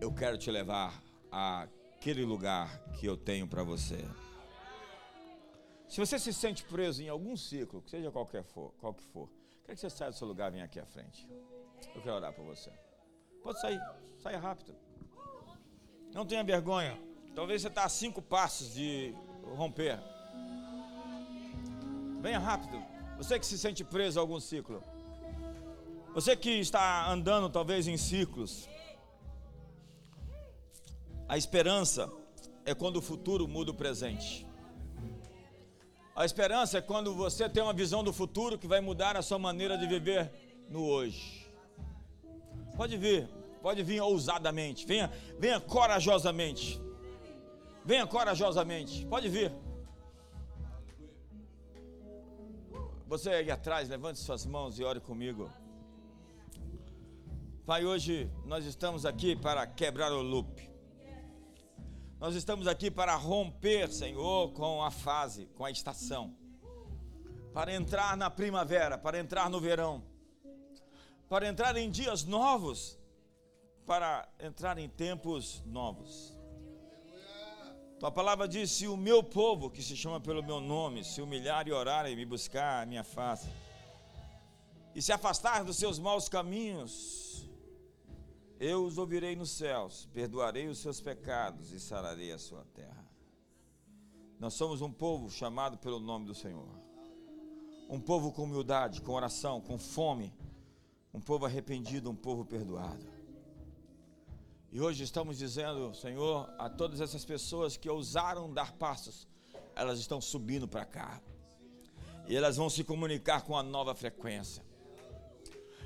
Eu 0.00 0.12
quero 0.12 0.36
te 0.36 0.50
levar 0.50 1.00
àquele 1.30 2.24
lugar 2.24 2.68
que 2.98 3.06
eu 3.06 3.16
tenho 3.16 3.46
para 3.46 3.62
você. 3.62 4.04
Se 5.88 6.00
você 6.00 6.18
se 6.18 6.32
sente 6.32 6.64
preso 6.64 7.02
em 7.02 7.08
algum 7.08 7.36
ciclo, 7.36 7.84
seja 7.86 8.10
qualquer 8.10 8.42
for, 8.42 8.72
qual 8.80 8.94
que 8.94 9.04
for, 9.04 9.28
quero 9.64 9.76
que 9.76 9.80
você 9.80 9.90
saia 9.90 10.10
do 10.10 10.16
seu 10.16 10.26
lugar 10.26 10.48
e 10.48 10.52
venha 10.52 10.64
aqui 10.64 10.80
à 10.80 10.86
frente. 10.86 11.28
Eu 11.94 12.00
quero 12.00 12.16
orar 12.16 12.32
por 12.32 12.44
você. 12.44 12.72
Pode 13.42 13.60
sair, 13.60 13.80
saia 14.18 14.38
rápido. 14.38 14.74
Não 16.12 16.26
tenha 16.26 16.44
vergonha. 16.44 16.98
Talvez 17.34 17.62
você 17.62 17.68
está 17.68 17.84
a 17.84 17.88
cinco 17.88 18.20
passos 18.20 18.74
de 18.74 19.14
romper. 19.56 19.98
Venha 22.20 22.38
rápido. 22.38 22.82
Você 23.16 23.38
que 23.38 23.46
se 23.46 23.58
sente 23.58 23.82
preso 23.82 24.18
a 24.18 24.22
algum 24.22 24.38
ciclo. 24.38 24.82
Você 26.14 26.36
que 26.36 26.50
está 26.50 27.10
andando 27.10 27.48
talvez 27.48 27.88
em 27.88 27.96
ciclos. 27.96 28.68
A 31.28 31.38
esperança 31.38 32.12
é 32.66 32.74
quando 32.74 32.96
o 32.96 33.02
futuro 33.02 33.48
muda 33.48 33.70
o 33.70 33.74
presente. 33.74 34.46
A 36.14 36.26
esperança 36.26 36.76
é 36.76 36.80
quando 36.82 37.14
você 37.14 37.48
tem 37.48 37.62
uma 37.62 37.72
visão 37.72 38.04
do 38.04 38.12
futuro 38.12 38.58
que 38.58 38.66
vai 38.66 38.82
mudar 38.82 39.16
a 39.16 39.22
sua 39.22 39.38
maneira 39.38 39.78
de 39.78 39.86
viver 39.86 40.30
no 40.68 40.84
hoje. 40.84 41.50
Pode 42.76 42.98
vir, 42.98 43.28
pode 43.62 43.82
vir 43.82 44.00
ousadamente, 44.00 44.84
venha, 44.84 45.10
venha 45.38 45.60
corajosamente. 45.60 46.80
Venha 47.84 48.06
corajosamente, 48.06 49.06
pode 49.06 49.28
vir. 49.28 49.52
Você 53.06 53.30
aí 53.30 53.50
atrás, 53.50 53.88
levante 53.88 54.18
suas 54.18 54.46
mãos 54.46 54.78
e 54.78 54.84
ore 54.84 55.00
comigo. 55.00 55.50
Pai, 57.66 57.84
hoje 57.84 58.30
nós 58.44 58.64
estamos 58.64 59.04
aqui 59.04 59.36
para 59.36 59.66
quebrar 59.66 60.12
o 60.12 60.22
loop. 60.22 60.70
Nós 62.18 62.34
estamos 62.34 62.66
aqui 62.68 62.90
para 62.90 63.14
romper, 63.16 63.92
Senhor, 63.92 64.52
com 64.52 64.82
a 64.82 64.90
fase, 64.90 65.46
com 65.56 65.64
a 65.64 65.70
estação. 65.70 66.36
Para 67.52 67.74
entrar 67.74 68.16
na 68.16 68.30
primavera, 68.30 68.96
para 68.96 69.18
entrar 69.18 69.50
no 69.50 69.60
verão. 69.60 70.02
Para 71.28 71.48
entrar 71.48 71.76
em 71.76 71.90
dias 71.90 72.24
novos, 72.24 72.98
para 73.86 74.28
entrar 74.38 74.78
em 74.78 74.88
tempos 74.88 75.62
novos. 75.66 76.36
Tua 77.98 78.10
palavra 78.10 78.48
diz: 78.48 78.70
se 78.70 78.88
o 78.88 78.96
meu 78.96 79.22
povo, 79.22 79.70
que 79.70 79.82
se 79.82 79.96
chama 79.96 80.20
pelo 80.20 80.42
meu 80.42 80.60
nome, 80.60 81.04
se 81.04 81.22
humilhar 81.22 81.68
e 81.68 81.72
orar 81.72 82.10
e 82.10 82.16
me 82.16 82.24
buscar 82.24 82.82
a 82.82 82.86
minha 82.86 83.04
face, 83.04 83.48
e 84.94 85.00
se 85.00 85.12
afastar 85.12 85.64
dos 85.64 85.76
seus 85.76 85.98
maus 85.98 86.28
caminhos, 86.28 87.48
eu 88.58 88.84
os 88.84 88.98
ouvirei 88.98 89.34
nos 89.34 89.50
céus, 89.50 90.08
perdoarei 90.12 90.66
os 90.68 90.78
seus 90.78 91.00
pecados 91.00 91.72
e 91.72 91.80
sararei 91.80 92.32
a 92.32 92.38
sua 92.38 92.64
terra. 92.74 93.06
Nós 94.38 94.54
somos 94.54 94.80
um 94.80 94.92
povo 94.92 95.30
chamado 95.30 95.78
pelo 95.78 96.00
nome 96.00 96.26
do 96.26 96.34
Senhor. 96.34 96.68
Um 97.88 98.00
povo 98.00 98.32
com 98.32 98.42
humildade, 98.42 99.00
com 99.00 99.12
oração, 99.12 99.60
com 99.60 99.78
fome. 99.78 100.34
Um 101.14 101.20
povo 101.20 101.46
arrependido, 101.46 102.10
um 102.10 102.16
povo 102.16 102.44
perdoado. 102.44 103.11
E 104.74 104.80
hoje 104.80 105.04
estamos 105.04 105.36
dizendo, 105.36 105.94
Senhor, 105.94 106.48
a 106.58 106.66
todas 106.70 107.02
essas 107.02 107.26
pessoas 107.26 107.76
que 107.76 107.90
ousaram 107.90 108.50
dar 108.50 108.72
passos, 108.72 109.28
elas 109.76 109.98
estão 109.98 110.18
subindo 110.18 110.66
para 110.66 110.86
cá. 110.86 111.20
E 112.26 112.34
elas 112.34 112.56
vão 112.56 112.70
se 112.70 112.82
comunicar 112.82 113.42
com 113.42 113.54
a 113.54 113.62
nova 113.62 113.94
frequência. 113.94 114.64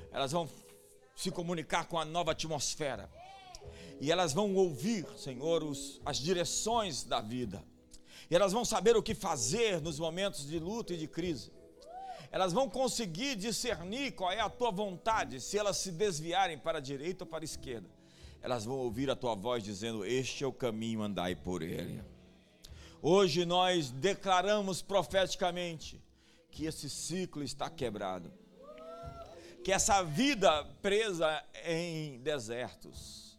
Elas 0.09 0.31
vão 0.31 0.49
se 1.17 1.29
comunicar 1.31 1.89
com 1.89 1.99
a 1.99 2.05
nova 2.05 2.31
atmosfera. 2.31 3.11
E 3.99 4.09
elas 4.09 4.31
vão 4.31 4.55
ouvir, 4.55 5.05
Senhor, 5.17 5.65
os, 5.65 5.99
as 6.05 6.17
direções 6.17 7.03
da 7.03 7.19
vida. 7.19 7.61
E 8.31 8.35
elas 8.35 8.53
vão 8.53 8.63
saber 8.63 8.95
o 8.95 9.03
que 9.03 9.13
fazer 9.13 9.81
nos 9.81 9.99
momentos 9.99 10.47
de 10.47 10.59
luta 10.59 10.93
e 10.93 10.97
de 10.97 11.09
crise. 11.09 11.51
Elas 12.31 12.53
vão 12.53 12.69
conseguir 12.69 13.35
discernir 13.35 14.13
qual 14.13 14.31
é 14.31 14.39
a 14.39 14.49
tua 14.49 14.71
vontade, 14.71 15.41
se 15.41 15.57
elas 15.57 15.75
se 15.75 15.91
desviarem 15.91 16.57
para 16.57 16.77
a 16.77 16.81
direita 16.81 17.25
ou 17.25 17.29
para 17.29 17.43
a 17.43 17.51
esquerda. 17.51 17.96
Elas 18.47 18.63
vão 18.63 18.77
ouvir 18.77 19.09
a 19.11 19.15
tua 19.15 19.35
voz 19.35 19.61
dizendo: 19.61 20.05
Este 20.05 20.43
é 20.45 20.47
o 20.47 20.53
caminho, 20.53 21.03
andai 21.03 21.35
por 21.35 21.61
ele. 21.61 22.01
Hoje 23.01 23.45
nós 23.45 23.91
declaramos 23.91 24.81
profeticamente 24.81 26.01
que 26.49 26.65
esse 26.65 26.89
ciclo 26.89 27.43
está 27.43 27.69
quebrado 27.69 28.31
que 29.67 29.71
essa 29.73 30.01
vida 30.01 30.63
presa 30.81 31.43
em 31.65 32.19
desertos, 32.19 33.37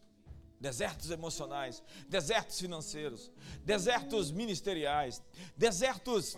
desertos 0.59 1.09
emocionais, 1.09 1.81
desertos 2.07 2.59
financeiros, 2.59 3.31
desertos 3.65 4.29
ministeriais, 4.29 5.23
desertos 5.57 6.37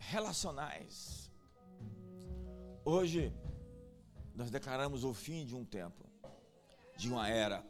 relacionais. 0.00 1.30
Hoje, 2.84 3.32
nós 4.34 4.50
declaramos 4.50 5.04
o 5.04 5.14
fim 5.14 5.46
de 5.46 5.54
um 5.54 5.64
tempo, 5.64 6.05
de 6.96 7.10
uma 7.10 7.28
era, 7.28 7.64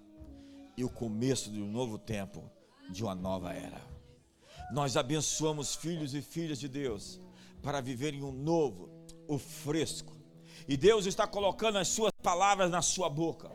e 0.77 0.85
o 0.85 0.91
começo 0.91 1.51
de 1.51 1.61
um 1.61 1.71
novo 1.71 1.99
tempo 1.99 2.51
de 2.91 3.03
uma 3.03 3.15
nova 3.15 3.53
era. 3.53 3.81
Nós 4.71 4.97
abençoamos 4.97 5.75
filhos 5.75 6.15
e 6.15 6.23
filhas 6.23 6.59
de 6.59 6.69
Deus 6.69 7.21
para 7.63 7.81
viverem 7.81 8.23
o 8.23 8.33
novo, 8.33 8.91
o 9.29 9.39
fresco. 9.39 10.17
E 10.69 10.77
Deus 10.77 11.07
está 11.07 11.27
colocando 11.27 11.79
as 11.79 11.89
suas 11.89 12.13
palavras 12.23 12.71
na 12.71 12.83
sua 12.83 13.09
boca. 13.09 13.51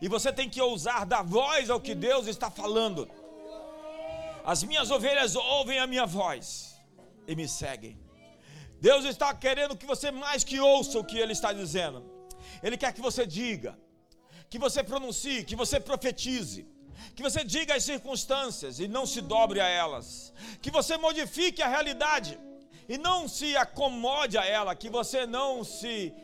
E 0.00 0.08
você 0.08 0.32
tem 0.32 0.48
que 0.48 0.60
ousar 0.60 1.06
dar 1.06 1.22
voz 1.22 1.70
ao 1.70 1.80
que 1.80 1.94
Deus 1.94 2.26
está 2.26 2.50
falando. 2.50 3.08
As 4.44 4.62
minhas 4.62 4.90
ovelhas 4.90 5.34
ouvem 5.34 5.78
a 5.78 5.86
minha 5.86 6.06
voz 6.06 6.76
e 7.26 7.34
me 7.34 7.48
seguem. 7.48 7.98
Deus 8.80 9.04
está 9.04 9.34
querendo 9.34 9.76
que 9.76 9.86
você 9.86 10.10
mais 10.10 10.44
que 10.44 10.60
ouça 10.60 10.98
o 10.98 11.04
que 11.04 11.18
Ele 11.18 11.32
está 11.32 11.52
dizendo. 11.52 12.04
Ele 12.62 12.76
quer 12.76 12.92
que 12.92 13.00
você 13.00 13.26
diga, 13.26 13.76
que 14.48 14.58
você 14.58 14.82
pronuncie, 14.82 15.44
que 15.44 15.56
você 15.56 15.78
profetize, 15.80 16.66
que 17.14 17.22
você 17.22 17.44
diga 17.44 17.74
as 17.74 17.84
circunstâncias 17.84 18.78
e 18.78 18.88
não 18.88 19.06
se 19.06 19.20
dobre 19.20 19.60
a 19.60 19.68
elas, 19.68 20.32
que 20.62 20.70
você 20.70 20.96
modifique 20.96 21.62
a 21.62 21.68
realidade 21.68 22.38
e 22.88 22.96
não 22.96 23.28
se 23.28 23.56
acomode 23.56 24.38
a 24.38 24.44
ela, 24.44 24.74
que 24.74 24.88
você 24.88 25.26
não 25.26 25.64
se 25.64 26.14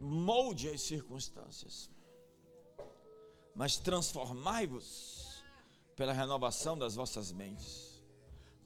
molde 0.00 0.68
as 0.68 0.82
circunstâncias, 0.82 1.90
mas 3.54 3.76
transformai-vos 3.76 5.44
pela 5.96 6.12
renovação 6.12 6.76
das 6.76 6.94
vossas 6.94 7.32
mentes, 7.32 8.02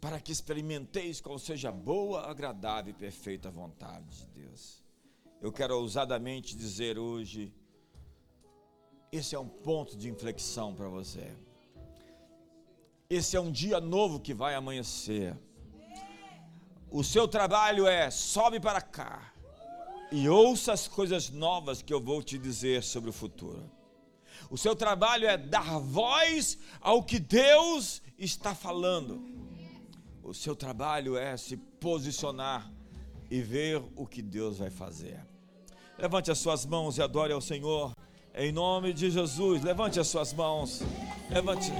para 0.00 0.20
que 0.20 0.32
experimenteis 0.32 1.20
qual 1.20 1.38
seja 1.38 1.68
a 1.68 1.72
boa, 1.72 2.28
agradável 2.28 2.90
e 2.90 2.94
perfeita 2.96 3.50
vontade 3.50 4.18
de 4.18 4.26
Deus. 4.26 4.82
Eu 5.40 5.50
quero 5.50 5.74
ousadamente 5.78 6.54
dizer 6.54 6.98
hoje, 6.98 7.50
esse 9.10 9.34
é 9.34 9.38
um 9.38 9.48
ponto 9.48 9.96
de 9.96 10.10
inflexão 10.10 10.74
para 10.74 10.86
você. 10.86 11.34
Esse 13.08 13.38
é 13.38 13.40
um 13.40 13.50
dia 13.50 13.80
novo 13.80 14.20
que 14.20 14.34
vai 14.34 14.54
amanhecer. 14.54 15.34
O 16.90 17.02
seu 17.02 17.26
trabalho 17.26 17.86
é 17.86 18.10
sobe 18.10 18.60
para 18.60 18.82
cá 18.82 19.32
e 20.12 20.28
ouça 20.28 20.74
as 20.74 20.86
coisas 20.86 21.30
novas 21.30 21.80
que 21.80 21.94
eu 21.94 22.02
vou 22.02 22.22
te 22.22 22.36
dizer 22.36 22.82
sobre 22.82 23.08
o 23.08 23.12
futuro. 23.12 23.70
O 24.50 24.58
seu 24.58 24.76
trabalho 24.76 25.26
é 25.26 25.38
dar 25.38 25.78
voz 25.78 26.58
ao 26.82 27.02
que 27.02 27.18
Deus 27.18 28.02
está 28.18 28.54
falando. 28.54 29.24
O 30.22 30.34
seu 30.34 30.54
trabalho 30.54 31.16
é 31.16 31.34
se 31.38 31.56
posicionar 31.56 32.70
e 33.30 33.40
ver 33.40 33.82
o 33.96 34.06
que 34.06 34.20
Deus 34.20 34.58
vai 34.58 34.70
fazer. 34.70 35.29
Levante 36.00 36.30
as 36.30 36.38
suas 36.38 36.64
mãos 36.64 36.96
e 36.96 37.02
adore 37.02 37.32
ao 37.32 37.42
Senhor. 37.42 37.92
Em 38.34 38.50
nome 38.50 38.94
de 38.94 39.10
Jesus, 39.10 39.62
levante 39.62 40.00
as 40.00 40.08
suas 40.08 40.32
mãos. 40.32 40.82
Levante. 41.28 41.70